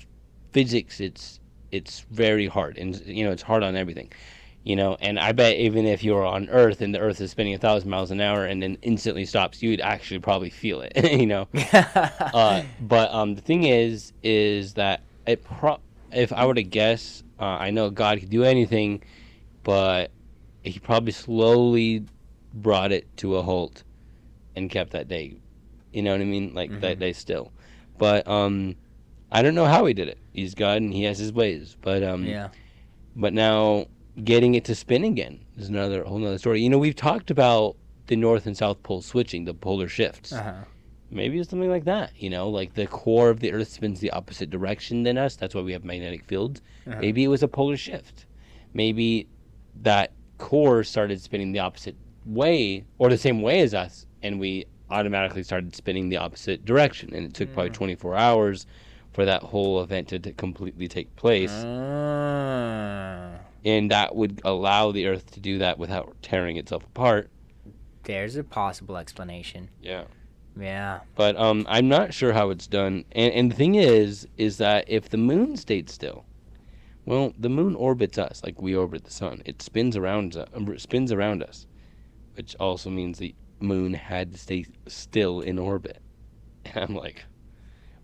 [0.53, 1.01] physics.
[1.01, 1.39] It's
[1.71, 4.11] it's very hard, and you know it's hard on everything.
[4.63, 7.31] You know, and I bet even if you were on Earth and the Earth is
[7.31, 10.93] spinning a thousand miles an hour and then instantly stops, you'd actually probably feel it.
[11.19, 11.49] you know.
[11.73, 15.81] uh, but um, the thing is, is that it pro-
[16.13, 19.03] if I were to guess, uh, I know God could do anything,
[19.63, 20.11] but
[20.63, 22.05] he probably slowly
[22.53, 23.85] brought it to a halt
[24.57, 25.37] and kept that day.
[25.93, 26.53] You know what I mean?
[26.55, 27.53] Like that day still.
[27.99, 28.77] But um,
[29.33, 30.19] I don't know how he did it.
[30.33, 31.77] He's God and he has his ways.
[31.81, 32.49] But um, yeah.
[33.17, 33.87] but now
[34.25, 36.61] getting it to spin again is another whole nother story.
[36.63, 40.65] You know, we've talked about the North and South Pole switching, the polar shifts Uh-huh.
[41.11, 44.11] maybe it's something like that you know like the core of the earth spins the
[44.11, 46.99] opposite direction than us that's why we have magnetic fields Uh-huh.
[47.01, 48.27] maybe it was a polar shift
[48.75, 49.29] maybe
[49.83, 51.95] that core started spinning the opposite
[52.27, 57.15] way or the same way as us and we automatically started spinning the opposite direction
[57.15, 58.67] and it took probably 24 hours
[59.13, 63.31] for that whole event to, to completely take place Ah.
[63.65, 67.31] and that would allow the earth to do that without tearing itself apart
[68.05, 69.69] there's a possible explanation.
[69.83, 70.05] yeah
[70.59, 71.01] Yeah.
[71.15, 73.05] but um, I'm not sure how it's done.
[73.13, 76.25] And, and the thing is, is that if the moon stayed still,
[77.05, 79.43] well, the moon orbits us like we orbit the sun.
[79.45, 81.67] It spins around us, um, spins around us,
[82.35, 86.03] which also means the moon had to stay still in orbit.
[86.65, 87.25] And I'm like,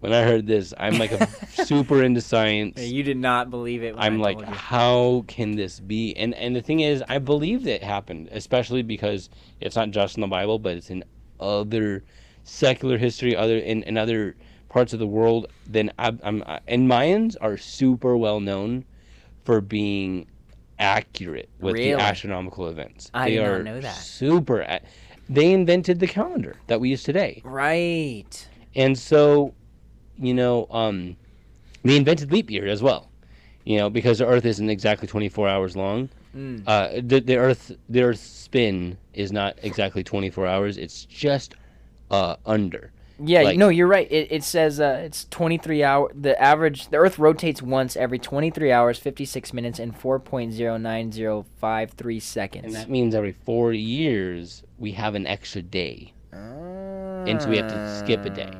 [0.00, 1.26] when I heard this, I'm like a
[1.64, 2.80] super into science.
[2.80, 3.94] You did not believe it.
[3.94, 4.46] When I'm like, you.
[4.46, 6.14] how can this be?
[6.16, 9.30] And and the thing is, I believe it happened, especially because
[9.60, 11.04] it's not just in the Bible, but it's in
[11.40, 12.04] other
[12.44, 14.36] secular history, other in, in other
[14.76, 15.46] parts of the world.
[15.66, 18.84] Then I'm, I'm and Mayans are super well known
[19.44, 20.26] for being
[20.78, 21.92] accurate with Really?
[21.94, 23.10] the astronomical events.
[23.14, 23.94] I they did not are know that.
[23.94, 24.60] super.
[24.60, 24.82] a-
[25.30, 27.40] They invented the calendar that we use today.
[27.42, 28.48] right.
[28.74, 29.54] And so,
[30.18, 31.16] you know, um,
[31.82, 33.10] they invented leap year as well.
[33.64, 36.10] You know, because the Earth isn't exactly 24 hours long.
[36.36, 36.62] Mm.
[36.66, 40.76] Uh, the, the Earth, the Earth's spin is not exactly 24 hours.
[40.76, 41.54] It's just
[42.10, 42.92] uh, under.
[43.18, 44.10] Yeah, Like- no, you're right.
[44.10, 46.10] It, it says uh, it's 23 hour.
[46.14, 52.64] The average, the Earth rotates once every 23 hours, 56 minutes, and 4.09053 seconds.
[52.66, 56.12] And that means every four years we have an extra day
[57.26, 58.52] and so we have to skip a day.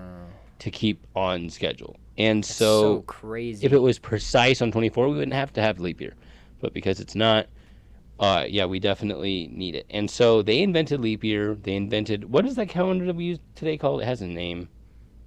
[0.59, 1.97] to keep on schedule.
[2.19, 3.65] And so, so crazy.
[3.67, 6.15] if it was precise on 24, we wouldn't have to have leap year.
[6.61, 7.47] But because it's not,
[8.19, 9.87] uh, yeah, we definitely need it.
[9.91, 11.55] And so they invented leap year.
[11.55, 14.01] They invented what is that calendar that we use today called?
[14.03, 14.69] It has a name.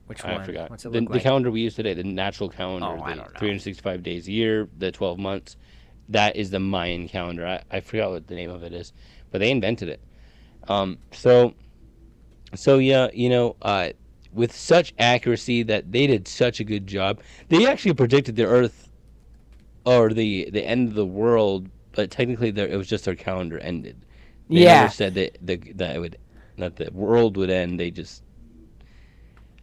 [0.08, 0.46] Which I one?
[0.46, 0.72] forgot.
[0.72, 1.24] What's it the, look the like?
[1.24, 3.40] calendar we use today, the natural calendar, Oh, I the don't know.
[3.40, 5.56] 365 days a year, the 12 months.
[6.10, 7.46] That is the Mayan calendar.
[7.46, 8.92] I, I forgot what the name of it is,
[9.30, 10.02] but they invented it.
[10.68, 11.54] Um, so,
[12.56, 13.90] so yeah, you know, uh,
[14.34, 17.22] with such accuracy that they did such a good job.
[17.50, 18.90] They actually predicted the Earth
[19.86, 21.70] or the the end of the world,
[22.00, 24.06] but technically their, it was just their calendar ended.
[24.48, 24.80] They Yeah.
[24.80, 26.18] never said that the that it would
[26.58, 27.78] that the world would end.
[27.78, 28.24] They just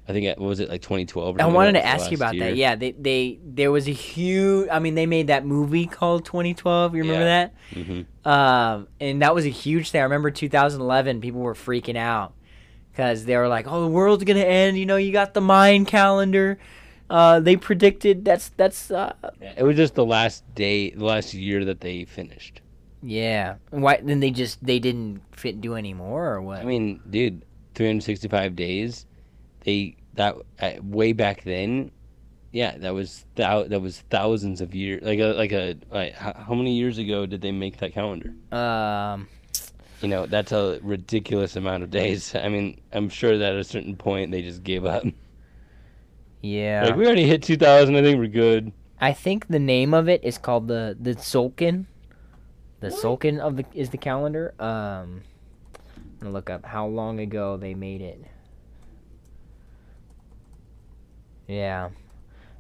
[0.06, 1.36] I think it what was it like 2012.
[1.36, 2.48] Or I wanted to ask you about year.
[2.50, 2.56] that.
[2.56, 4.68] Yeah, they they there was a huge.
[4.70, 6.94] I mean, they made that movie called 2012.
[6.94, 7.48] You remember Yeah.
[7.48, 7.54] that?
[7.74, 10.02] hmm Um, and that was a huge thing.
[10.02, 12.34] I remember 2011, people were freaking out
[12.92, 15.86] because they were like, "Oh, the world's gonna end." You know, you got the Mayan
[15.86, 16.58] calendar.
[17.08, 19.12] Uh, they predicted that's that's uh,
[19.56, 22.60] It was just the last day, the last year that they finished.
[23.02, 23.56] yeah.
[23.70, 26.58] Why then they just they didn't fit do anymore or what?
[26.60, 27.44] I mean, dude,
[27.74, 29.06] 365 days.
[29.64, 31.90] They that uh, way back then,
[32.52, 35.02] yeah, that was thou- that was thousands of years.
[35.04, 38.32] Like a like a like, how, how many years ago did they make that calendar?
[38.50, 39.28] Um,
[40.02, 42.34] You know, that's a ridiculous amount of days.
[42.34, 45.04] I mean, I'm sure that at a certain point they just gave up.
[46.42, 46.84] Yeah.
[46.86, 47.96] Like we already hit 2000.
[47.96, 48.72] I think we're good.
[49.00, 51.86] I think the name of it is called the the Tzolk'in.
[52.80, 54.54] The Tzolk'in of the is the calendar.
[54.58, 55.22] Um,
[55.74, 58.24] I'm gonna look up how long ago they made it.
[61.46, 61.90] Yeah.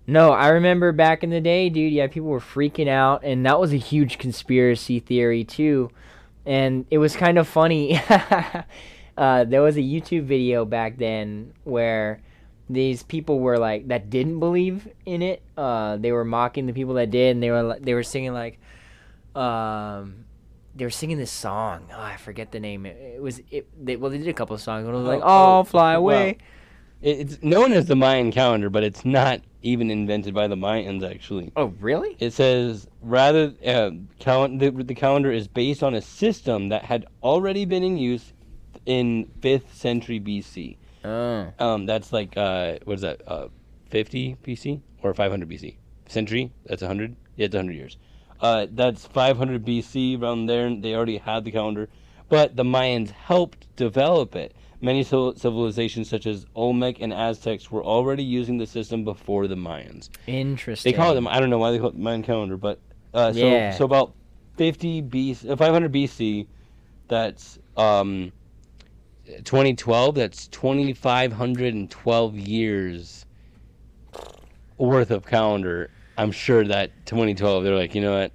[0.06, 1.92] No, I remember back in the day, dude.
[1.92, 5.90] Yeah, people were freaking out, and that was a huge conspiracy theory too.
[6.44, 8.00] And it was kind of funny.
[9.18, 12.22] uh, there was a YouTube video back then where
[12.68, 15.42] these people were like that didn't believe in it.
[15.56, 18.58] Uh, they were mocking the people that did, and they were they were singing like,
[19.34, 20.24] um,
[20.74, 21.88] they were singing this song.
[21.92, 22.86] Oh, I forget the name.
[22.86, 23.68] It, it was it.
[23.84, 24.84] They, well, they did a couple of songs.
[24.84, 26.38] One was like, Oh, "Oh, oh, fly away."
[27.02, 31.08] It, it's known as the Mayan calendar, but it's not even invented by the Mayans.
[31.08, 32.16] Actually, Oh, really?
[32.18, 37.06] it says rather uh, cal- the, the calendar is based on a system that had
[37.22, 38.32] already been in use
[38.86, 40.76] in 5th century BC.
[41.06, 43.20] Oh, Um, that's like uh, what is that?
[43.26, 43.48] Uh,
[43.90, 45.76] 50 BC or 500 BC?
[46.08, 46.52] Century?
[46.66, 47.14] That's 100.
[47.36, 47.96] Yeah, it's 100 years.
[48.40, 50.74] Uh, that's 500 BC around there.
[50.74, 51.88] They already had the calendar,
[52.28, 54.54] but the Mayans helped develop it.
[54.80, 59.54] Many civil- civilizations such as Olmec and Aztecs were already using the system before the
[59.54, 60.10] Mayans.
[60.26, 60.92] interesting.
[60.92, 61.26] They call it them.
[61.28, 62.78] I don't know why they call it the Mayan calendar, but
[63.14, 63.70] uh, so Yeah.
[63.70, 64.12] so about
[64.58, 66.46] 50 BC, uh, 500 BC.
[67.08, 68.32] That's um,
[69.44, 70.14] 2012.
[70.14, 73.26] That's 2,512 years
[74.78, 75.90] worth of calendar.
[76.18, 77.64] I'm sure that 2012.
[77.64, 78.32] They're like, you know what?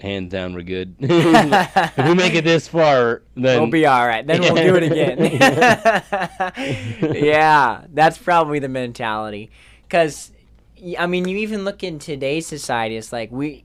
[0.00, 0.94] Hands down, we're good.
[1.00, 4.26] if we make it this far, then We'll be all right.
[4.26, 5.18] Then we'll do it again.
[7.24, 9.50] yeah, that's probably the mentality.
[9.82, 10.32] Because,
[10.98, 13.64] I mean, you even look in today's society, it's like we,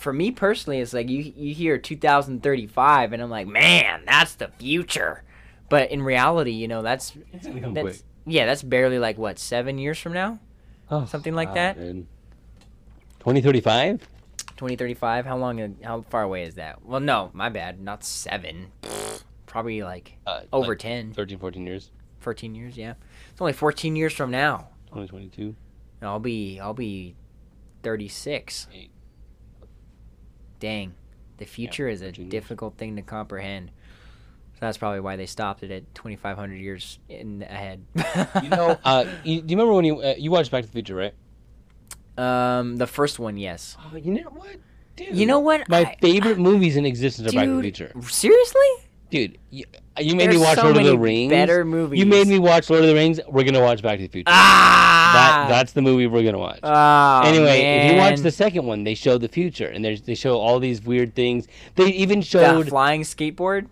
[0.00, 4.48] for me personally, it's like you, you hear 2035, and I'm like, man, that's the
[4.48, 5.22] future.
[5.68, 9.38] But in reality, you know, that's, It's gonna come that's yeah, that's barely like, what,
[9.38, 10.40] seven years from now?
[10.90, 11.76] Oh, something like wow, that?
[11.78, 12.06] dude.
[13.20, 14.00] 2035.
[14.56, 15.26] 2035?
[15.26, 16.84] How long, how far away is that?
[16.84, 17.80] Well, no, my bad.
[17.80, 18.72] Not seven.
[19.46, 21.12] Probably like Uh, over like 10.
[21.12, 21.90] 13, 14 years.
[22.20, 22.94] 14 years, yeah.
[23.30, 24.68] It's only 14 years from now.
[24.88, 25.54] 2022.
[26.00, 27.14] And I'll be I'll be
[27.82, 28.68] 36.
[28.74, 28.90] Eight.
[30.60, 30.94] Dang.
[31.38, 33.70] The future is a 14 difficult thing to comprehend.
[34.54, 37.82] So that's probably why they stopped it at 2500 years in ahead.
[38.42, 40.72] You know, uh, you, do you remember when you uh, you watched Back to the
[40.72, 41.14] Future, right?
[42.18, 43.76] um the first one, yes.
[43.80, 44.56] Oh, you know what,
[44.96, 45.16] dude?
[45.16, 45.68] You know what?
[45.68, 47.92] My I- favorite movies in existence are Back to the Future.
[48.02, 48.60] Seriously?
[49.10, 49.64] Dude, you,
[50.00, 51.30] you made There's me watch so Lord of the Rings.
[51.30, 51.98] better movies.
[51.98, 53.20] You made me watch Lord of the Rings.
[53.28, 54.24] We're gonna watch Back to the Future.
[54.30, 55.10] Ah.
[55.12, 56.60] That that's the movie we're gonna watch.
[56.62, 60.38] Oh, anyway, if you watch the second one, they show the future, and they show
[60.38, 61.48] all these weird things.
[61.74, 63.66] They even the showed, flying skateboard.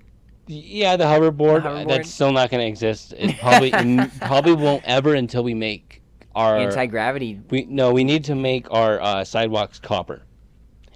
[0.46, 1.62] yeah, the hoverboard.
[1.62, 1.88] The hoverboard.
[1.88, 3.14] That's still not gonna exist.
[3.16, 6.02] It probably it probably won't ever until we make
[6.34, 7.40] our Anti gravity.
[7.50, 10.22] We no, we need to make our uh, sidewalks copper.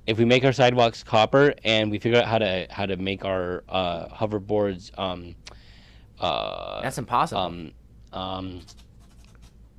[0.06, 3.24] If we make our sidewalks copper and we figure out how to how to make
[3.24, 5.34] our uh, hoverboards, um,
[6.20, 7.40] uh, That's impossible.
[7.40, 7.72] um,
[8.12, 8.60] um,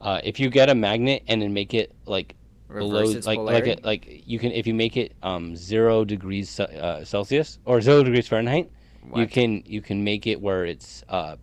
[0.01, 2.35] uh, if you get a magnet and then make it like
[2.69, 3.69] below, like polarity.
[3.69, 7.81] like a, like you can if you make it um zero degrees uh, Celsius or
[7.81, 8.71] zero degrees Fahrenheit,
[9.15, 11.35] you can you can make it where it's uh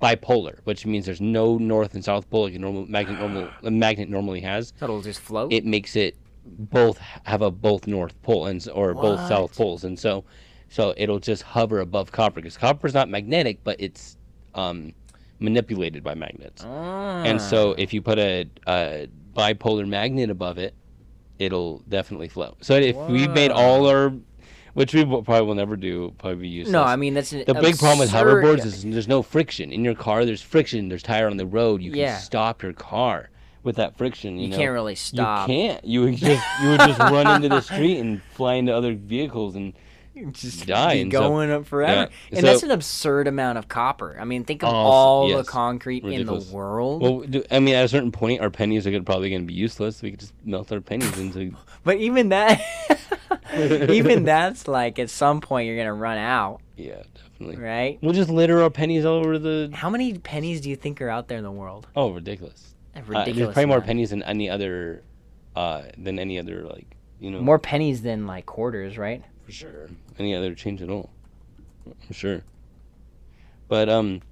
[0.00, 3.70] bipolar, which means there's no north and south pole like a normal magnet normal a
[3.70, 5.52] magnet normally has So it'll just float.
[5.52, 9.98] it makes it both have a both north pole and or both south poles and
[9.98, 10.24] so
[10.68, 14.16] so it'll just hover above copper because copper is not magnetic but it's
[14.54, 14.92] um,
[15.40, 16.62] manipulated by magnets
[17.24, 17.74] and so Ah.
[17.78, 20.74] if you put a, a bipolar magnet above it
[21.38, 24.12] it'll definitely float so if we made all our
[24.74, 27.54] which we probably will never do probably be useless no, I mean that's an the
[27.54, 30.24] big problem with hoverboards is there's no friction in your car.
[30.24, 30.88] There's friction.
[30.88, 31.80] There's tire on the road.
[31.80, 32.18] You can Yeah.
[32.18, 33.30] stop your car
[33.64, 34.36] with that friction.
[34.36, 34.56] You, you know?
[34.56, 35.48] can't really stop.
[35.48, 35.84] You can't.
[35.84, 39.56] You would just you would just run into the street and fly into other vehicles
[39.56, 39.72] and
[40.32, 42.08] just die be and so- going up forever.
[42.30, 44.16] yeah, And that's an absurd amount of copper.
[44.20, 45.38] I mean, think of Oh, all yes.
[45.44, 46.44] the concrete Ridiculous.
[46.44, 47.02] in the world.
[47.02, 50.02] well, I mean, at a certain point, our pennies are probably going to be useless.
[50.02, 51.56] We could just melt our pennies into.
[51.84, 52.62] but even that,
[53.56, 57.56] even that's like at some point you're gonna run out, Yeah, definitely.
[57.56, 57.98] right?
[58.02, 59.70] We'll just litter our pennies all over the.
[59.72, 61.86] How many pennies do you think are out there in the world?
[61.96, 62.73] Oh, ridiculous!
[62.96, 65.02] A Uh, there's probably more pennies than any other,
[65.56, 67.40] uh, than any other like you know.
[67.40, 69.22] More pennies than like quarters, right?
[69.44, 69.88] for sure.
[70.18, 71.10] Any other change at all?
[71.86, 72.42] I'm sure.
[73.68, 74.22] But um,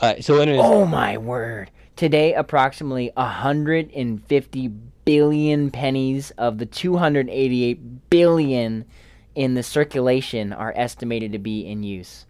[0.00, 1.70] uh, so anyways, Oh my word!
[1.96, 4.68] Today, approximately 150
[5.04, 8.84] billion pennies of the 288 billion
[9.34, 12.26] in the circulation are estimated to be in use.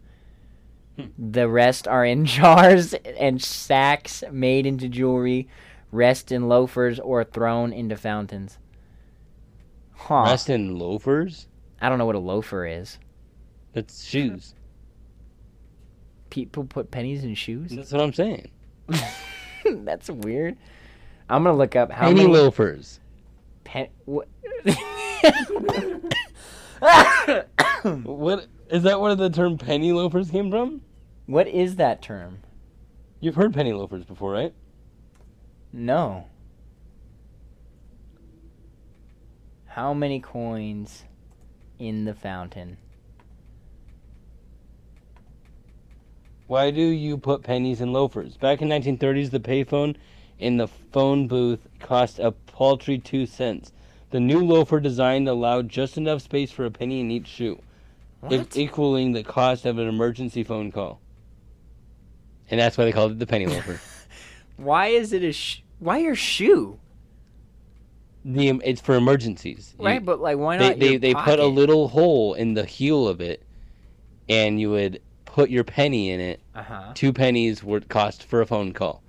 [1.19, 5.49] The rest are in jars and sacks made into jewelry,
[5.93, 8.59] rest in loafers, or thrown into fountains.
[9.95, 10.25] Huh.
[10.27, 11.47] Rest in loafers.
[11.81, 12.99] I don't know what a loafer is.
[13.73, 14.55] That's shoes.
[16.31, 17.71] People put pennies in shoes?
[17.71, 18.51] That's what I'm saying.
[19.65, 20.57] That's weird.
[21.29, 23.01] I'm gonna look up how Penny many loafers.
[23.65, 23.89] pen.
[24.05, 24.29] What?
[27.83, 29.01] What is that?
[29.01, 30.81] Where the term penny loafers came from?
[31.29, 32.41] What is that term?
[33.21, 34.55] You've heard penny loafers before, right?
[35.75, 36.25] No.
[39.67, 41.05] How many coins
[41.79, 42.79] in the fountain?
[46.47, 48.39] Why do you put pennies in loafers?
[48.39, 49.97] Back in 1930s, the payphone
[50.39, 53.71] in the phone booth cost a paltry two cents.
[54.11, 57.61] The new loafer design allowed just enough space for a penny in each shoe,
[58.31, 61.03] e- equaling the cost of an emergency phone call.
[62.51, 63.81] And that's why they called it the penny loafer.
[64.57, 66.79] Why is it a sh- why your shoe?
[68.25, 69.75] the it's for emergencies.
[69.79, 70.79] You- Right, but like why they not?
[70.81, 73.43] they, your they put a little hole in the heel of it,
[74.29, 76.41] and you would put your penny in it.
[76.57, 76.91] Uh-huh.
[76.95, 79.03] Two pennies would cost for a phone call.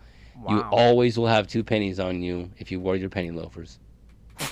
[0.48, 3.80] You always will have two pennies on you if you wore your penny loafers.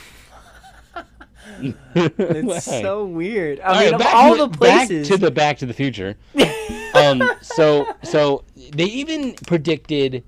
[1.96, 3.60] It's so weird.
[3.62, 5.08] I All mean, right, all to, the places.
[5.08, 6.18] back to the Back to the Future.
[6.98, 10.24] Um, so so they even predicted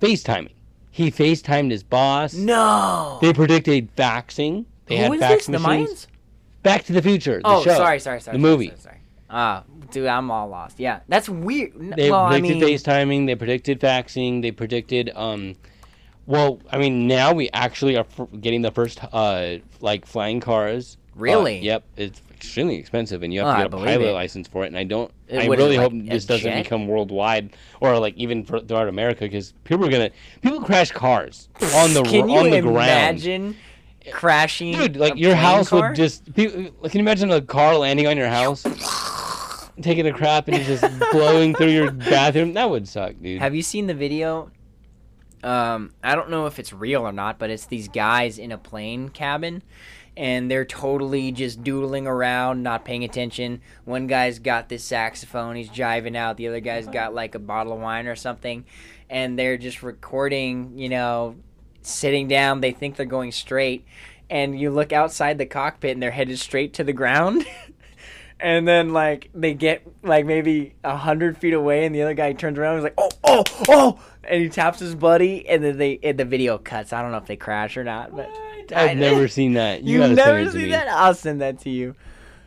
[0.00, 0.50] FaceTiming.
[0.90, 2.34] He FaceTimed his boss.
[2.34, 3.18] no.
[3.20, 4.64] They predicted faxing.
[4.86, 5.60] They Who had fax this?
[5.60, 5.66] The.
[5.66, 6.06] Mayans?
[6.62, 7.38] Back to the Future.
[7.42, 7.74] The Oh, show.
[7.76, 8.36] sorry, sorry, sorry.
[8.36, 8.68] The movie.
[8.68, 8.96] Sorry, sorry.
[9.28, 10.78] Ah, dude, I'm all lost.
[10.80, 11.72] Yeah, that's weird.
[11.96, 13.26] They well, I predicted mean, FaceTiming.
[13.26, 14.42] They predicted faxing.
[14.42, 15.10] They predicted.
[15.14, 15.56] Um,
[16.26, 18.06] well, I mean, now we actually are
[18.40, 20.96] getting the first uh, like flying cars.
[20.96, 21.58] Uh, Really?
[21.60, 21.82] yep.
[21.96, 24.12] It's extremely expensive, and you have Oh, to get a believe pilot it.
[24.12, 24.68] license for it.
[24.68, 25.10] And I don't.
[25.32, 26.62] Uh, I it, really hope like a this doesn't jet?
[26.62, 30.10] become worldwide, or like even for, throughout America, because people are gonna
[30.42, 32.76] people crash cars on the Can on you the ground.
[33.24, 33.56] imagine
[34.12, 34.72] crashing?
[34.76, 35.88] Dude, like a your house car?
[35.88, 36.32] would just.
[36.34, 38.62] People, like, can you imagine a car landing on your house,
[39.82, 42.52] taking a crap and just blowing through your bathroom?
[42.54, 43.40] That would suck, dude.
[43.40, 44.50] Have you seen the video?
[45.44, 48.58] Um, I don't know if it's real or not, but it's these guys in a
[48.58, 49.62] plane cabin,
[50.16, 53.60] and they're totally just doodling around, not paying attention.
[53.84, 56.36] One guy's got this saxophone, he's jiving out.
[56.36, 58.64] The other guy's got like a bottle of wine or something,
[59.10, 60.78] and they're just recording.
[60.78, 61.36] You know,
[61.82, 62.60] sitting down.
[62.60, 63.84] They think they're going straight,
[64.30, 67.46] and you look outside the cockpit, and they're headed straight to the ground.
[68.40, 72.32] and then like they get like maybe a hundred feet away, and the other guy
[72.32, 75.78] turns around and is like, "Oh, oh, oh!" and he taps his buddy, and then
[75.78, 76.92] they and the video cuts.
[76.92, 78.30] I don't know if they crash or not, but
[78.72, 79.82] I've never seen that.
[79.82, 80.88] You You've never send it to seen that?
[80.88, 81.94] I'll send that to you.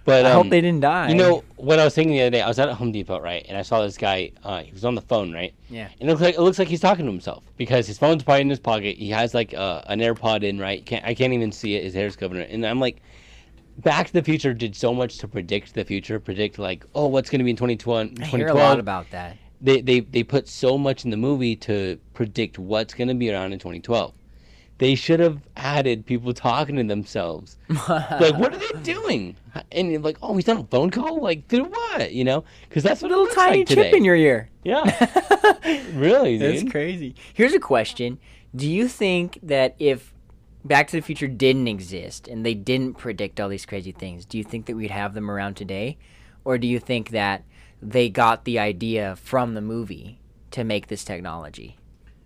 [0.05, 1.09] But I um, hope they didn't die.
[1.09, 2.41] You know what I was thinking the other day?
[2.41, 4.31] I was at Home Depot, right, and I saw this guy.
[4.43, 5.53] Uh, he was on the phone, right?
[5.69, 5.87] Yeah.
[5.99, 8.41] And it looks like it looks like he's talking to himself because his phone's probably
[8.41, 8.97] in his pocket.
[8.97, 10.83] He has like uh, an AirPod in, right?
[10.85, 11.83] Can't, I can't even see it.
[11.83, 13.01] His hair's covered it, and I'm like,
[13.77, 17.29] Back to the Future did so much to predict the future, predict like, oh, what's
[17.29, 18.57] going to be in 2020, I hear a 2012.
[18.57, 19.37] lot about that.
[19.61, 23.31] they, they they put so much in the movie to predict what's going to be
[23.31, 24.13] around in 2012.
[24.79, 27.57] They should have added people talking to themselves.
[27.87, 29.35] Like, what are they doing?
[29.73, 31.21] And you're like, oh, he's on a phone call.
[31.21, 32.13] Like, through what?
[32.13, 32.45] You know?
[32.67, 33.97] Because that's what it little tiny like chip today.
[33.97, 34.49] in your ear.
[34.63, 34.83] Yeah,
[35.93, 37.15] really, That's crazy.
[37.33, 38.19] Here's a question:
[38.55, 40.13] Do you think that if
[40.63, 44.37] Back to the Future didn't exist and they didn't predict all these crazy things, do
[44.37, 45.97] you think that we'd have them around today,
[46.45, 47.43] or do you think that
[47.81, 50.19] they got the idea from the movie
[50.51, 51.78] to make this technology?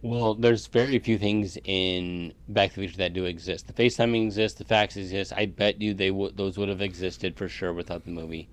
[0.03, 3.67] Well, there's very few things in Back to the Future that do exist.
[3.67, 5.31] The FaceTiming exists, the fax exists.
[5.35, 8.49] I bet you they would those would have existed for sure without the movie.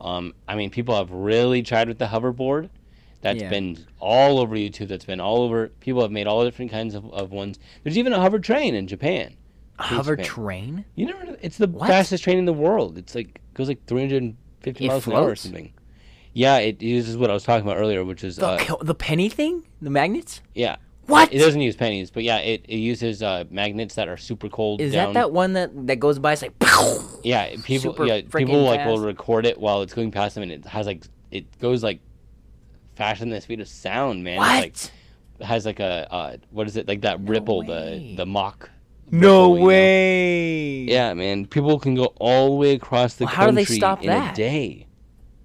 [0.00, 2.70] Um, I mean, people have really tried with the hoverboard.
[3.20, 3.50] That's Yeah.
[3.50, 4.88] been all over YouTube.
[4.88, 5.68] That's been all over.
[5.80, 7.58] People have made all different kinds of, of ones.
[7.82, 9.34] There's even a hover train in Japan.
[9.78, 10.24] A hover man.
[10.24, 10.84] train?
[10.94, 11.36] You never.
[11.42, 11.88] It's the What?
[11.88, 12.96] fastest train in the world.
[12.96, 15.72] It's like goes like 350 It miles an hour or something.
[16.32, 19.28] Yeah, it uses what I was talking about earlier, which is The, uh, the penny
[19.28, 19.64] thing?
[19.82, 20.40] The magnets?
[20.54, 20.76] yeah.
[21.06, 21.32] What?
[21.32, 24.80] It doesn't use pennies, but yeah, it, it uses uh, magnets that are super cold.
[24.80, 25.12] Is down.
[25.14, 26.32] that that one that, that goes by?
[26.32, 26.52] It's like,
[27.22, 27.92] Yeah, people.
[27.92, 30.64] super yeah, freaking people like will record it while it's going past them, and it
[30.66, 32.00] has like it goes like
[32.96, 34.38] faster than the speed of sound, man.
[34.38, 34.64] what?
[34.64, 34.92] It's like
[35.40, 38.10] it has like a uh, what is it like that ripple, way.
[38.14, 38.70] the the mock.
[39.10, 39.66] no ripple, you know?
[39.66, 40.72] way.
[40.88, 41.46] Yeah, man.
[41.46, 44.06] People can go all the way across the Well, how do country they stop in
[44.08, 44.32] that?
[44.32, 44.86] a day.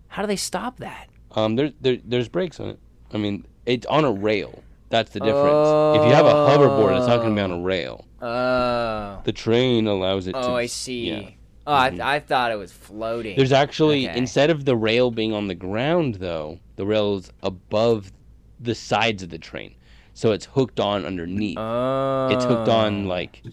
[0.08, 1.08] How do they stop that?
[1.34, 2.80] Um, there, there there's brakes on it.
[3.14, 4.64] I mean, it's on a rail.
[4.92, 5.98] That's the difference.
[5.98, 8.06] If you have a hoverboard, it's not going to be on a rail.
[8.22, 9.22] Oh.
[9.24, 10.40] The train allows it to.
[10.40, 11.10] Oh, I see.
[11.10, 11.30] yeah.
[11.66, 12.02] Oh, I, Mhm.
[12.02, 13.38] I thought it was floating.
[13.38, 14.18] There's actually Okay.
[14.18, 18.12] instead of the rail being on the ground though, the rail is above
[18.60, 19.74] the sides of the train,
[20.14, 21.58] so it's hooked on underneath.
[21.60, 22.30] Oh.
[22.32, 23.44] It's hooked on like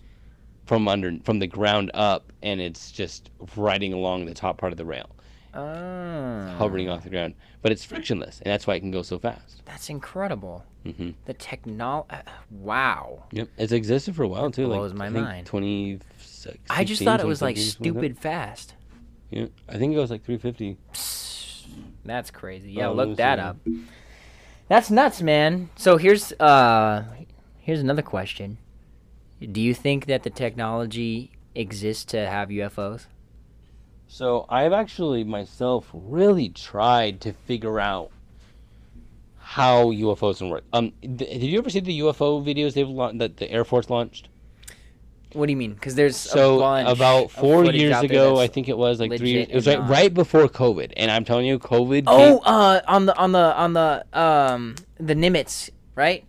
[0.64, 4.78] from under from the ground up, and it's just riding along the top part of
[4.78, 5.08] the rail,
[5.54, 6.54] Oh.
[6.58, 7.34] hovering off the ground.
[7.62, 9.62] But it's frictionless, and that's why it can go so fast.
[9.64, 10.64] That's incredible.
[10.84, 12.08] hmm The technology.
[12.50, 13.24] Wow.
[13.32, 14.64] Yep, it's existed for a while too.
[14.64, 15.46] It blows like, my I think mind.
[15.46, 16.58] Twenty six.
[16.70, 18.74] I just thought it was like stupid fast.
[19.30, 20.76] Yeah, I think it was like three fifty.
[22.04, 22.72] That's crazy.
[22.72, 23.56] Yeah, Oh, look that up.
[24.68, 25.70] That's nuts, man.
[25.76, 27.04] So here's uh
[27.58, 28.58] here's another question.
[29.40, 33.06] Do you think that the technology exists to have UFOs?
[34.08, 38.10] So I've actually myself really tried to figure out
[39.38, 40.64] how UFOs can work.
[40.72, 43.90] Um, th- did you ever see the UFO videos they've launched that the Air Force
[43.90, 44.28] launched?
[45.34, 45.74] What do you mean?
[45.74, 49.48] Because there's So about four years ago, I think it was like three years.
[49.50, 52.04] It was and right right before COVID, and I'm telling you, COVID.
[52.06, 56.24] Oh, uh, on the on the on the um the Nimitz, right?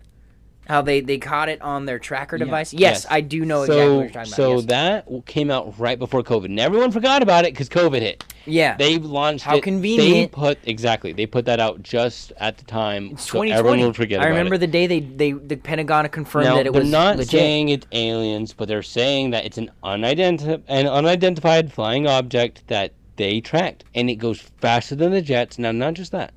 [0.70, 2.46] How they they caught it on their tracker Yeah.
[2.46, 2.72] device.
[2.74, 3.08] Yes, Yes.
[3.10, 4.56] I do know so, exactly what you're talking So about.
[4.58, 4.66] yes.
[5.08, 8.24] that came out right before COVID, and everyone forgot about it because COVID hit.
[8.46, 9.56] yeah, They launched How it.
[9.56, 10.32] They convenient.
[10.32, 11.12] put exactly.
[11.12, 13.52] They put that out just at the time, it's so 2020.
[13.52, 14.60] everyone would forget I remember it.
[14.60, 17.32] the day they they the Pentagon confirmed now, that it they're was not legit.
[17.32, 22.94] saying it's aliens, but they're saying that it's an unidentified an unidentified flying object that
[23.16, 25.58] they tracked, and it goes faster than the jets.
[25.58, 26.32] Now, not just that,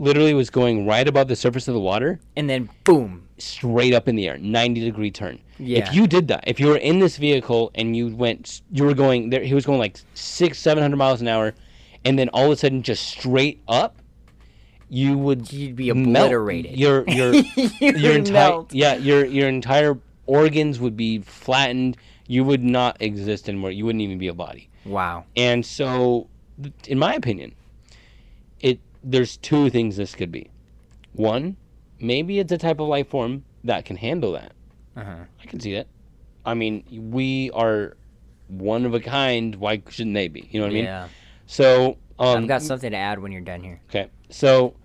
[0.00, 3.28] literally was going right above the surface of the water, and then boom.
[3.38, 5.38] straight up in the air, ninety degree turn.
[5.58, 5.86] Yeah.
[5.88, 8.94] If you did that, if you were in this vehicle and you went, you were
[8.94, 11.54] going there, he was going like six, seven hundred miles an hour,
[12.04, 13.96] and then all of a sudden just straight up,
[14.88, 16.26] you would You'd be melt.
[16.26, 16.76] obliterated.
[16.78, 18.72] Your your You your entire melt.
[18.74, 21.96] yeah your your entire organs would be flattened.
[22.26, 23.70] You would not exist anymore.
[23.72, 24.68] You wouldn't even be a body.
[24.86, 25.24] Wow.
[25.36, 26.28] And so,
[26.86, 27.54] in my opinion,
[29.02, 30.50] there's two things this could be.
[31.12, 31.56] One,
[31.98, 34.52] maybe it's a type of life form that can handle that.
[34.96, 35.24] Uh-huh.
[35.42, 35.86] I can see that.
[36.44, 37.96] I mean, we are
[38.48, 39.54] one of a kind.
[39.56, 40.48] Why shouldn't they be?
[40.50, 40.84] You know what I mean?
[40.84, 41.08] yeah.
[41.46, 43.80] So, um, I've got something to add when you're done here.
[43.88, 44.08] Okay.
[44.30, 44.76] So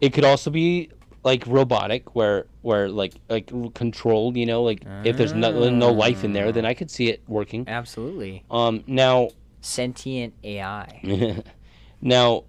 [0.00, 0.90] it could also be
[1.24, 6.24] like robotic where where like like controlled, you know, like if there's no no life
[6.24, 7.64] in there, then I could see it working.
[7.68, 8.44] Absolutely.
[8.50, 9.30] Um now
[9.60, 11.42] Sentient AI.
[12.00, 12.44] now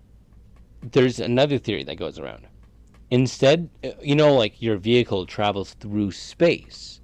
[0.82, 2.48] there's another theory that goes around.
[3.12, 3.70] Instead,
[4.02, 7.02] you know like your vehicle travels through space.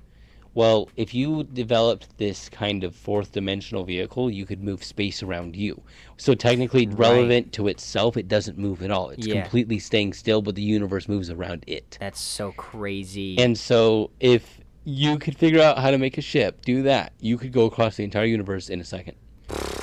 [0.53, 5.55] Well, if you developed this kind of fourth dimensional vehicle, you could move space around
[5.57, 5.82] you.
[6.15, 6.97] So technically Right.
[6.97, 9.09] relevant to itself, it doesn't move at all.
[9.09, 9.41] It's Yeah.
[9.41, 11.97] completely staying still, but the universe moves around it.
[11.99, 13.38] That's so crazy.
[13.38, 17.11] And so if you could figure out how to make a ship, do that.
[17.19, 19.17] You could go across the entire universe in a second.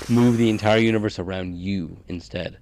[0.09, 2.57] Move the entire universe around you instead.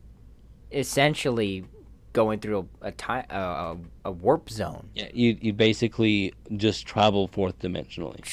[0.72, 1.64] Essentially
[2.12, 4.88] going through a a, time, a, a, a warp zone.
[4.94, 8.20] Yeah, you you basically just travel fourth dimensionally.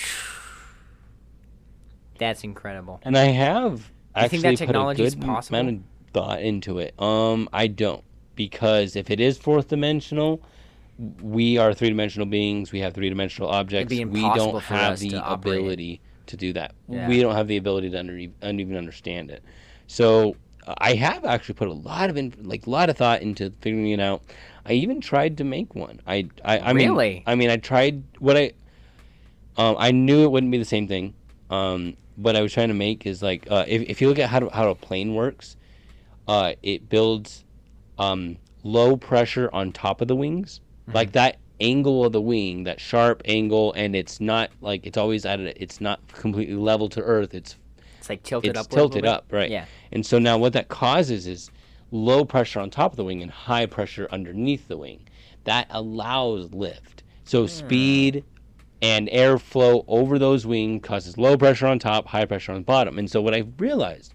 [2.19, 2.99] That's incredible.
[3.03, 5.59] And I have actually think that put technology a is good possible?
[5.59, 5.83] amount of
[6.13, 6.99] thought into it.
[6.99, 8.03] Um, I don't
[8.35, 10.41] because if it is fourth dimensional,
[11.21, 12.71] we are three dimensional beings.
[12.71, 13.89] We have three dimensional objects.
[13.89, 16.73] be We don't for have us the to ability to do that.
[16.89, 17.07] Yeah.
[17.07, 19.43] We don't have the ability to under, even understand it.
[19.87, 20.35] So
[20.77, 23.91] I have actually put a lot of in, like a lot of thought into figuring
[23.91, 24.21] it out.
[24.65, 26.01] I even tried to make one.
[26.05, 27.23] I I, I mean Really?
[27.25, 28.51] I mean I tried what I
[29.55, 31.13] um I knew it wouldn't be the same thing.
[31.49, 34.29] Um what I was trying to make is like uh if if you look at
[34.29, 35.55] how to, how a plane works,
[36.27, 37.45] uh it builds
[37.97, 40.59] um low pressure on top of the wings.
[40.83, 40.95] Mm-hmm.
[40.95, 45.25] Like that angle of the wing, that sharp angle and it's not like it's always
[45.25, 47.33] at a, it's not completely level to earth.
[47.33, 47.55] It's
[48.07, 48.69] It's like tilted it's up.
[48.69, 49.49] tilted up, right?
[49.51, 49.65] Yeah.
[49.91, 51.51] And so now what that causes is
[51.91, 55.01] low pressure on top of the wing and high pressure underneath the wing.
[55.43, 57.03] That allows lift.
[57.25, 57.47] So Hmm.
[57.47, 58.23] speed
[58.81, 62.97] and airflow over those wings causes low pressure on top, high pressure on the bottom.
[62.97, 64.13] And so what I realized,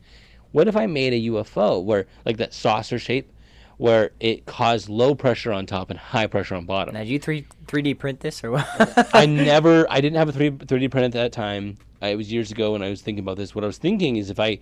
[0.52, 3.30] what if I made a UFO where like that saucer shape
[3.76, 6.94] where it caused low pressure on top and high pressure on bottom?
[6.94, 8.66] Now, did you three 3D print this or what?
[9.14, 11.76] I never, I didn't have a 3, 3D print at that time.
[12.02, 13.54] Uh, it was years ago when I was thinking about this.
[13.54, 14.58] What I was thinking is if I,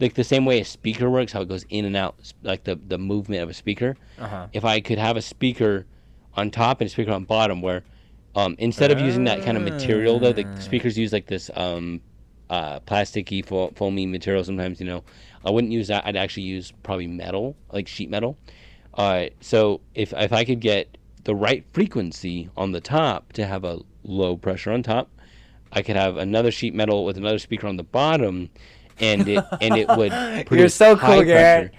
[0.00, 2.76] like the same way a speaker works, how it goes in and out, like the,
[2.76, 3.96] the movement of a speaker.
[4.18, 4.46] Uh-huh.
[4.52, 5.86] If I could have a speaker
[6.34, 7.82] on top and a speaker on bottom, where
[8.36, 12.00] um, instead of using that kind of material, though, the speakers use like this um,
[12.50, 15.04] uh, plasticky, fo- foamy material sometimes, you know.
[15.44, 16.06] I wouldn't use that.
[16.06, 18.36] I'd actually use probably metal, like sheet metal.
[18.94, 23.64] Uh, so if, if I could get the right frequency on the top to have
[23.64, 25.08] a low pressure on top.
[25.74, 28.48] I could have another sheet metal with another speaker on the bottom,
[29.00, 30.12] and it and it would
[30.46, 31.72] produce so cool, high Garrett.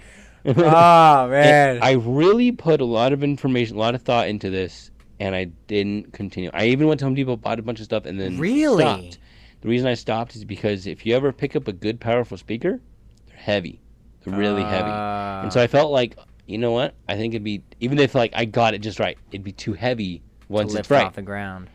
[0.44, 0.66] pressure.
[0.66, 4.90] oh And I really put a lot of information, a lot of thought into this,
[5.18, 6.50] and I didn't continue.
[6.52, 8.84] I even went to Home Depot, bought a bunch of stuff, and then Really?
[8.84, 9.18] stopped.
[9.62, 12.80] The reason I stopped is because if you ever pick up a good, powerful speaker,
[13.26, 13.80] they're heavy,
[14.22, 16.16] they're really heavy, and so I felt like,
[16.46, 16.94] you know what?
[17.08, 19.72] I think it'd be even if like I got it just right, it'd be too
[19.72, 21.68] heavy once to it's right off the ground.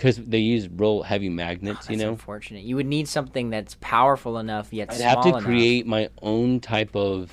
[0.00, 1.80] Because they use real heavy magnets.
[1.80, 2.62] That's you know, unfortunate.
[2.64, 5.42] You would need something that's powerful enough yet I'd small have to enough.
[5.42, 7.30] create my own type of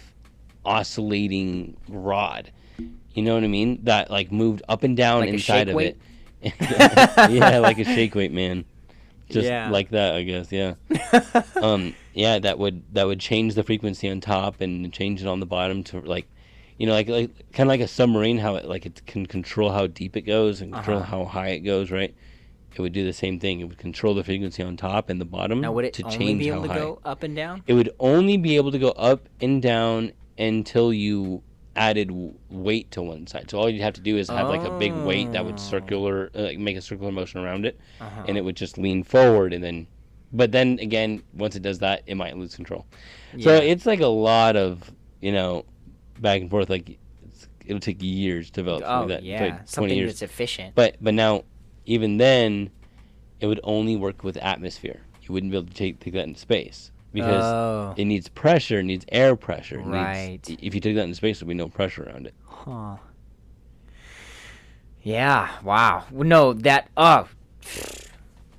[0.65, 2.51] oscillating rod.
[3.13, 3.79] You know what I mean?
[3.85, 5.97] That like moved up and down Like inside of weight?
[6.41, 6.53] it.
[7.31, 8.65] yeah, like a shake weight, man.
[9.29, 9.69] Just Yeah.
[9.69, 10.51] like that, I guess.
[10.51, 10.75] Yeah.
[11.61, 11.95] um.
[12.13, 15.45] Yeah, that would that would change the frequency on top and change it on the
[15.45, 16.27] bottom to like,
[16.77, 18.37] you know, like like kind of like a submarine.
[18.39, 21.23] How it like it can control how deep it goes and control Uh-huh.
[21.23, 21.91] how high it goes.
[21.91, 22.13] Right.
[22.77, 23.59] It would do the same thing.
[23.59, 26.17] It would control the frequency on top and the bottom now would it to only
[26.17, 27.63] change be how able to high go up and down?
[27.67, 31.41] it would only be able to go up and down until you
[31.75, 33.49] added w- weight to one side.
[33.49, 35.57] So all you'd have to do is have like a big weight that would Oh.
[35.57, 38.23] circular, uh, like make a circular motion around it, Uh-huh.
[38.27, 39.87] and it would just lean forward and then.
[40.33, 42.85] But then again, once it does that, it might lose control.
[43.39, 43.59] So Yeah.
[43.61, 45.65] it's like a lot of you know,
[46.19, 46.69] back and forth.
[46.69, 49.23] Like it's, it'll take years to develop something oh like that.
[49.23, 50.19] yeah, Twenty something years.
[50.19, 50.75] that's efficient.
[50.75, 51.43] But but now,
[51.87, 52.69] even then,
[53.39, 55.01] it would only work with atmosphere.
[55.23, 58.79] You wouldn't be able to take take that in space because oh, it needs pressure,
[58.79, 59.79] it needs air pressure.
[59.79, 60.39] it needs- Right.
[60.61, 62.33] if you take that in space, there'd be no pressure around it.
[62.45, 62.97] huh.
[65.01, 65.49] Yeah.
[65.63, 66.03] Wow.
[66.11, 66.89] No, that.
[66.97, 67.27] Oh.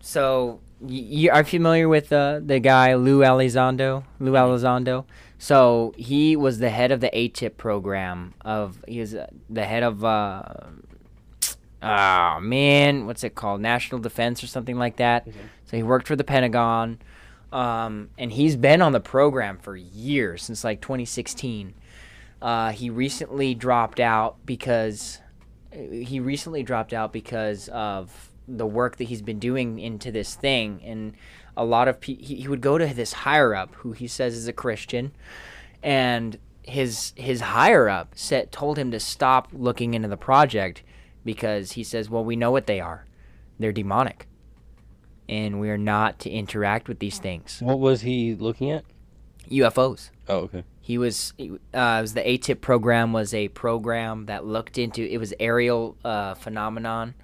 [0.01, 4.05] So you are familiar with uh, the guy Lou Elizondo?
[4.19, 5.05] Lou Elizondo.
[5.39, 8.35] So he was the head of the ATIP program.
[8.45, 10.05] Of he was uh, the head of.
[10.05, 10.43] Uh,
[11.83, 13.61] oh man, what's it called?
[13.61, 15.27] National Defense or something like that.
[15.67, 16.99] So he worked for the Pentagon,
[17.53, 21.75] um, and he's been on the program for years since like 2016.
[22.41, 25.21] Uh, he recently dropped out because
[25.73, 30.81] he recently dropped out because of the work that he's been doing into this thing
[30.83, 31.13] and
[31.57, 34.35] a lot of pe- he, he would go to this higher up who he says
[34.35, 35.13] is a christian
[35.83, 40.83] and his his higher up said told him to stop looking into the project
[41.33, 43.01] because he says well we know what they are
[43.59, 44.27] they're demonic
[45.29, 48.85] and we are not to interact with these things What was he looking at?
[49.51, 50.63] ufos Oh, okay.
[50.81, 51.45] he was, uh,
[51.99, 56.35] it was the ATIP program was a program that looked into it was aerial uh,
[56.35, 57.15] phenomenon,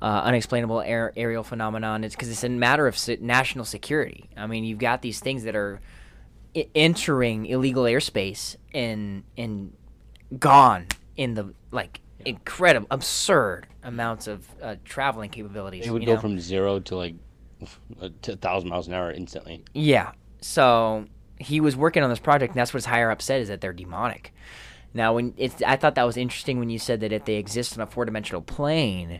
[0.00, 2.04] uh, unexplainable air, aerial phenomenon.
[2.04, 4.30] It's because it's a matter of se- national security.
[4.34, 5.78] I mean, you've got these things that are
[6.56, 9.74] I- entering illegal airspace and and
[10.38, 10.86] gone
[11.16, 15.86] in the like incredible, absurd amounts of uh, traveling capabilities.
[15.86, 16.20] It would go know?
[16.20, 17.14] from zero to like
[18.00, 19.64] a thousand miles an hour instantly.
[19.74, 20.12] Yeah.
[20.40, 21.06] So
[21.38, 23.60] he was working on this project, and that's what his higher up said is that
[23.60, 24.32] they're demonic.
[24.94, 27.76] Now, when it's, I thought that was interesting when you said that if they exist
[27.76, 29.18] on a four dimensional plane Yeah.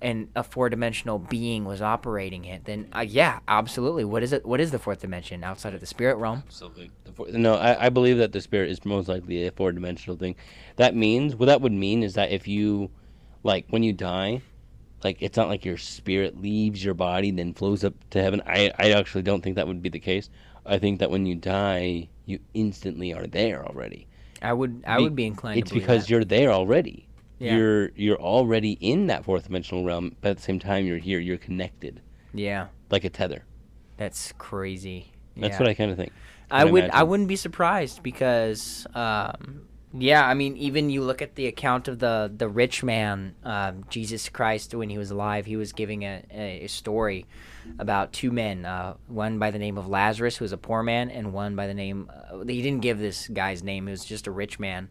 [0.00, 4.04] And a four dimensional being was operating it, then uh, yeah, absolutely.
[4.04, 4.44] What is it?
[4.44, 6.42] What is the fourth dimension outside of the spirit realm?
[6.46, 6.90] Absolutely.
[7.04, 10.16] The four- No, I, I believe that the spirit is most likely a four dimensional
[10.16, 10.36] thing.
[10.76, 12.90] That means what that would mean is that if you,
[13.42, 14.42] like, when you die,
[15.02, 18.42] like it's not like your spirit leaves your body and then flows up to heaven.
[18.46, 20.30] I I actually don't think that would be the case.
[20.64, 24.08] I think that when you die, you instantly are there already.
[24.42, 25.58] I would, I would be inclined.
[25.58, 26.10] It's because that.
[26.10, 27.05] you're there already.
[27.38, 27.56] Yeah.
[27.56, 31.18] You're you're already in that fourth dimensional realm, but at the same time you're here.
[31.18, 32.00] You're connected
[32.32, 33.44] yeah, like a tether.
[33.96, 35.12] that's crazy.
[35.36, 35.58] That's yeah.
[35.58, 36.12] what I kind of think.
[36.50, 41.34] I would I wouldn't be surprised because um, yeah I mean even you look at
[41.34, 45.56] the account of the the rich man um, Jesus Christ when he was alive he
[45.56, 47.26] was giving a, a, a story
[47.78, 51.10] about two men uh, one by the name of Lazarus who was a poor man
[51.10, 54.26] and one by the name uh, he didn't give this guy's name he was just
[54.26, 54.88] a rich man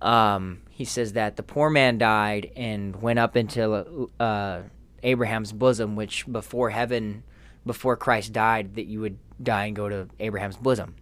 [0.00, 4.62] um, he says that the poor man died and went up into uh,
[5.02, 7.24] Abraham's bosom which before heaven
[7.66, 10.96] before Christ died that you would die and go to Abraham's bosom.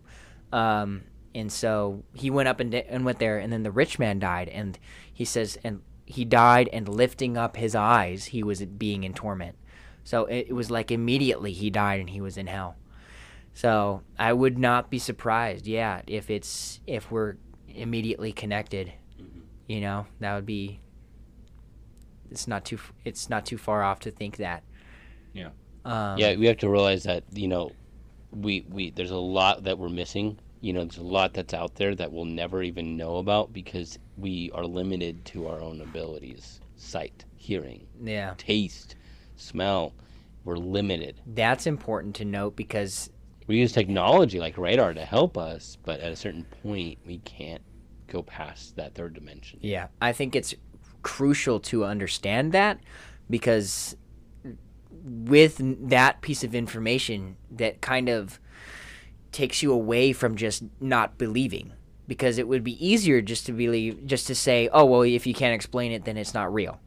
[0.53, 1.05] Um,
[1.35, 4.19] and so he went up and, di- and went there, and then the rich man
[4.19, 4.79] died, and
[5.13, 9.57] he says, and he died, and lifting up his eyes, he was being in torment.
[10.03, 12.77] So it, it was like immediately he died and he was in hell.
[13.55, 17.37] So I would not be surprised, yeah, if it's if we're
[17.77, 18.93] immediately connected.
[19.69, 20.81] You know, that would be.
[22.31, 22.79] It's not too.
[23.05, 24.63] It's not too far off to think that.
[25.33, 25.51] Yeah.
[25.85, 27.73] Um, yeah, we have to realize that you know,
[28.33, 31.75] we we there's a lot that we're missing you know, there's a lot that's out
[31.77, 36.61] there that we'll never even know about because we are limited to our own abilities
[36.77, 38.35] sight, hearing, Yeah.
[38.37, 38.97] taste,
[39.37, 39.95] smell.
[40.45, 41.21] We're limited.
[41.27, 43.11] That's important to note because
[43.47, 47.63] We use technology like radar to help us, but at a certain point, we can't
[48.09, 49.59] go past that third dimension.
[49.63, 50.55] Yeah, I think it's
[51.03, 52.81] crucial to understand that
[53.31, 53.97] because
[55.05, 58.41] with that piece of information that kind of
[59.31, 61.73] takes you away from just not believing
[62.09, 65.35] because it would be easier just to believe just to say oh well if you
[65.35, 66.81] can't explain it then it's not real.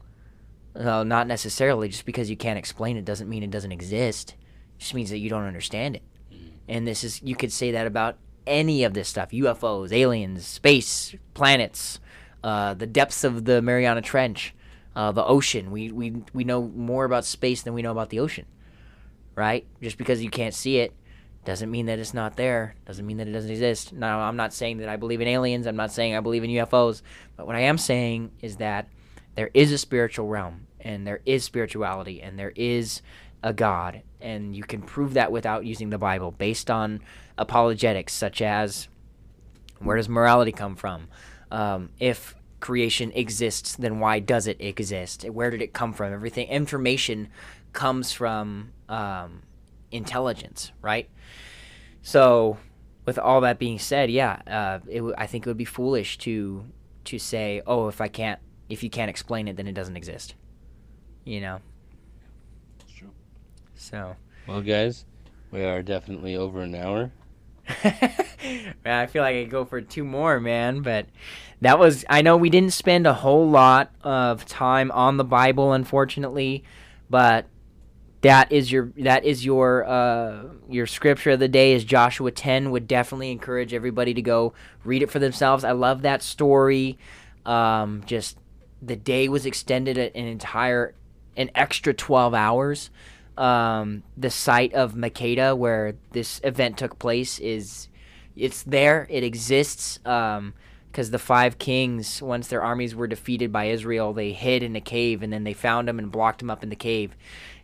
[0.76, 1.88] Well not necessarily.
[1.88, 4.32] Just because you can't explain it doesn't mean it doesn't exist.
[4.32, 6.04] It just means that you don't understand it
[6.70, 8.18] and this is you could say that about
[8.48, 9.32] any of this stuff.
[9.32, 12.00] Ufos aliens space planets
[12.44, 14.54] uh, the depths of the mariana trench
[14.96, 15.72] uh, the ocean.
[15.72, 18.46] We, we we know more about space than we know about the ocean
[19.40, 19.66] right?
[19.82, 20.94] Just because you can't see it
[21.46, 22.76] doesn't mean that it's not there.
[22.86, 23.94] Doesn't mean that it doesn't exist.
[23.94, 25.66] Now i'm not saying that i believe in aliens.
[25.66, 27.02] I'm not saying i believe in ufos
[27.38, 28.90] but what i am saying is that
[29.36, 33.02] there is a spiritual realm and there is spirituality and there is
[33.44, 37.00] a god and you can prove that without using the bible based on
[37.38, 38.90] apologetics such as
[39.80, 41.08] where does morality come from?
[41.52, 45.24] Um, if creation exists then why does it exist?
[45.24, 46.12] Where did it come from?
[46.14, 47.30] Everything information
[47.72, 49.44] comes from um,
[49.92, 51.10] intelligence right?
[52.02, 52.58] So
[53.06, 56.18] with all that being said yeah uh, it w- i think it would be foolish
[56.20, 56.64] to
[57.06, 60.36] to say oh if i can't if you can't explain it then it doesn't exist.
[61.26, 61.60] You know.
[63.80, 64.16] So
[64.48, 65.06] Well, guys,
[65.52, 67.12] we are definitely over an hour.
[67.84, 70.82] Man, I feel like I could go for two more, man.
[70.82, 71.06] But
[71.62, 75.74] that was I know we didn't spend a whole lot of time on the Bible,
[75.74, 76.64] unfortunately,
[77.10, 77.46] but
[78.22, 82.72] that is your that is your uh, your scripture of the day is Joshua ten.
[82.72, 84.54] Would definitely encourage everybody to go
[84.84, 85.64] read it for themselves.
[85.64, 86.98] I love that story.
[87.46, 88.38] Um, just
[88.82, 90.96] the day was extended an entire
[91.38, 92.90] an extra twelve hours
[93.40, 97.88] um, the site of Makkedah where this event took place is
[98.36, 104.12] it's there it exists because the five kings once their armies were defeated by Israel
[104.12, 106.70] they hid in a cave and then they found him and blocked him up in
[106.70, 107.16] the cave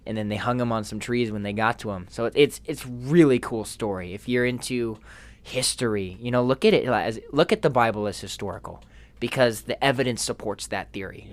[0.05, 2.61] and then they hung him on some trees when they got to him so it's
[2.65, 4.13] it's really cool story.
[4.13, 4.97] If you're into
[5.43, 8.81] history you know look at it as look at the Bible as historical
[9.19, 11.27] because the evidence supports that theory.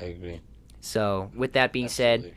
[0.00, 0.40] I, I agree.
[0.80, 2.32] so with that being said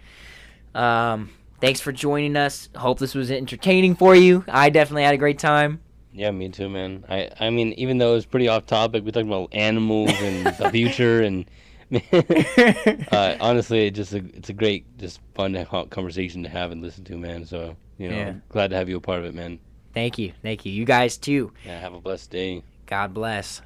[0.73, 1.29] um,
[1.61, 2.67] thanks for joining us.
[2.75, 4.43] Hope this was entertaining for you.
[4.49, 5.79] I definitely had a great time.
[6.13, 7.05] Yeah, me too, man.
[7.07, 10.45] I I mean, even though it was pretty off topic, we talked about animals and
[10.57, 11.45] the future, and
[13.11, 15.53] uh, honestly, it just a, it's a great, just fun
[15.89, 17.45] conversation to have and listen to, man.
[17.45, 18.33] So you know, Yeah.
[18.49, 19.59] glad to have you a part of it, man.
[19.93, 20.33] Thank you.
[20.41, 20.71] Thank you.
[20.71, 21.53] You guys too.
[21.65, 22.63] Yeah, have a blessed day.
[22.85, 23.61] God bless.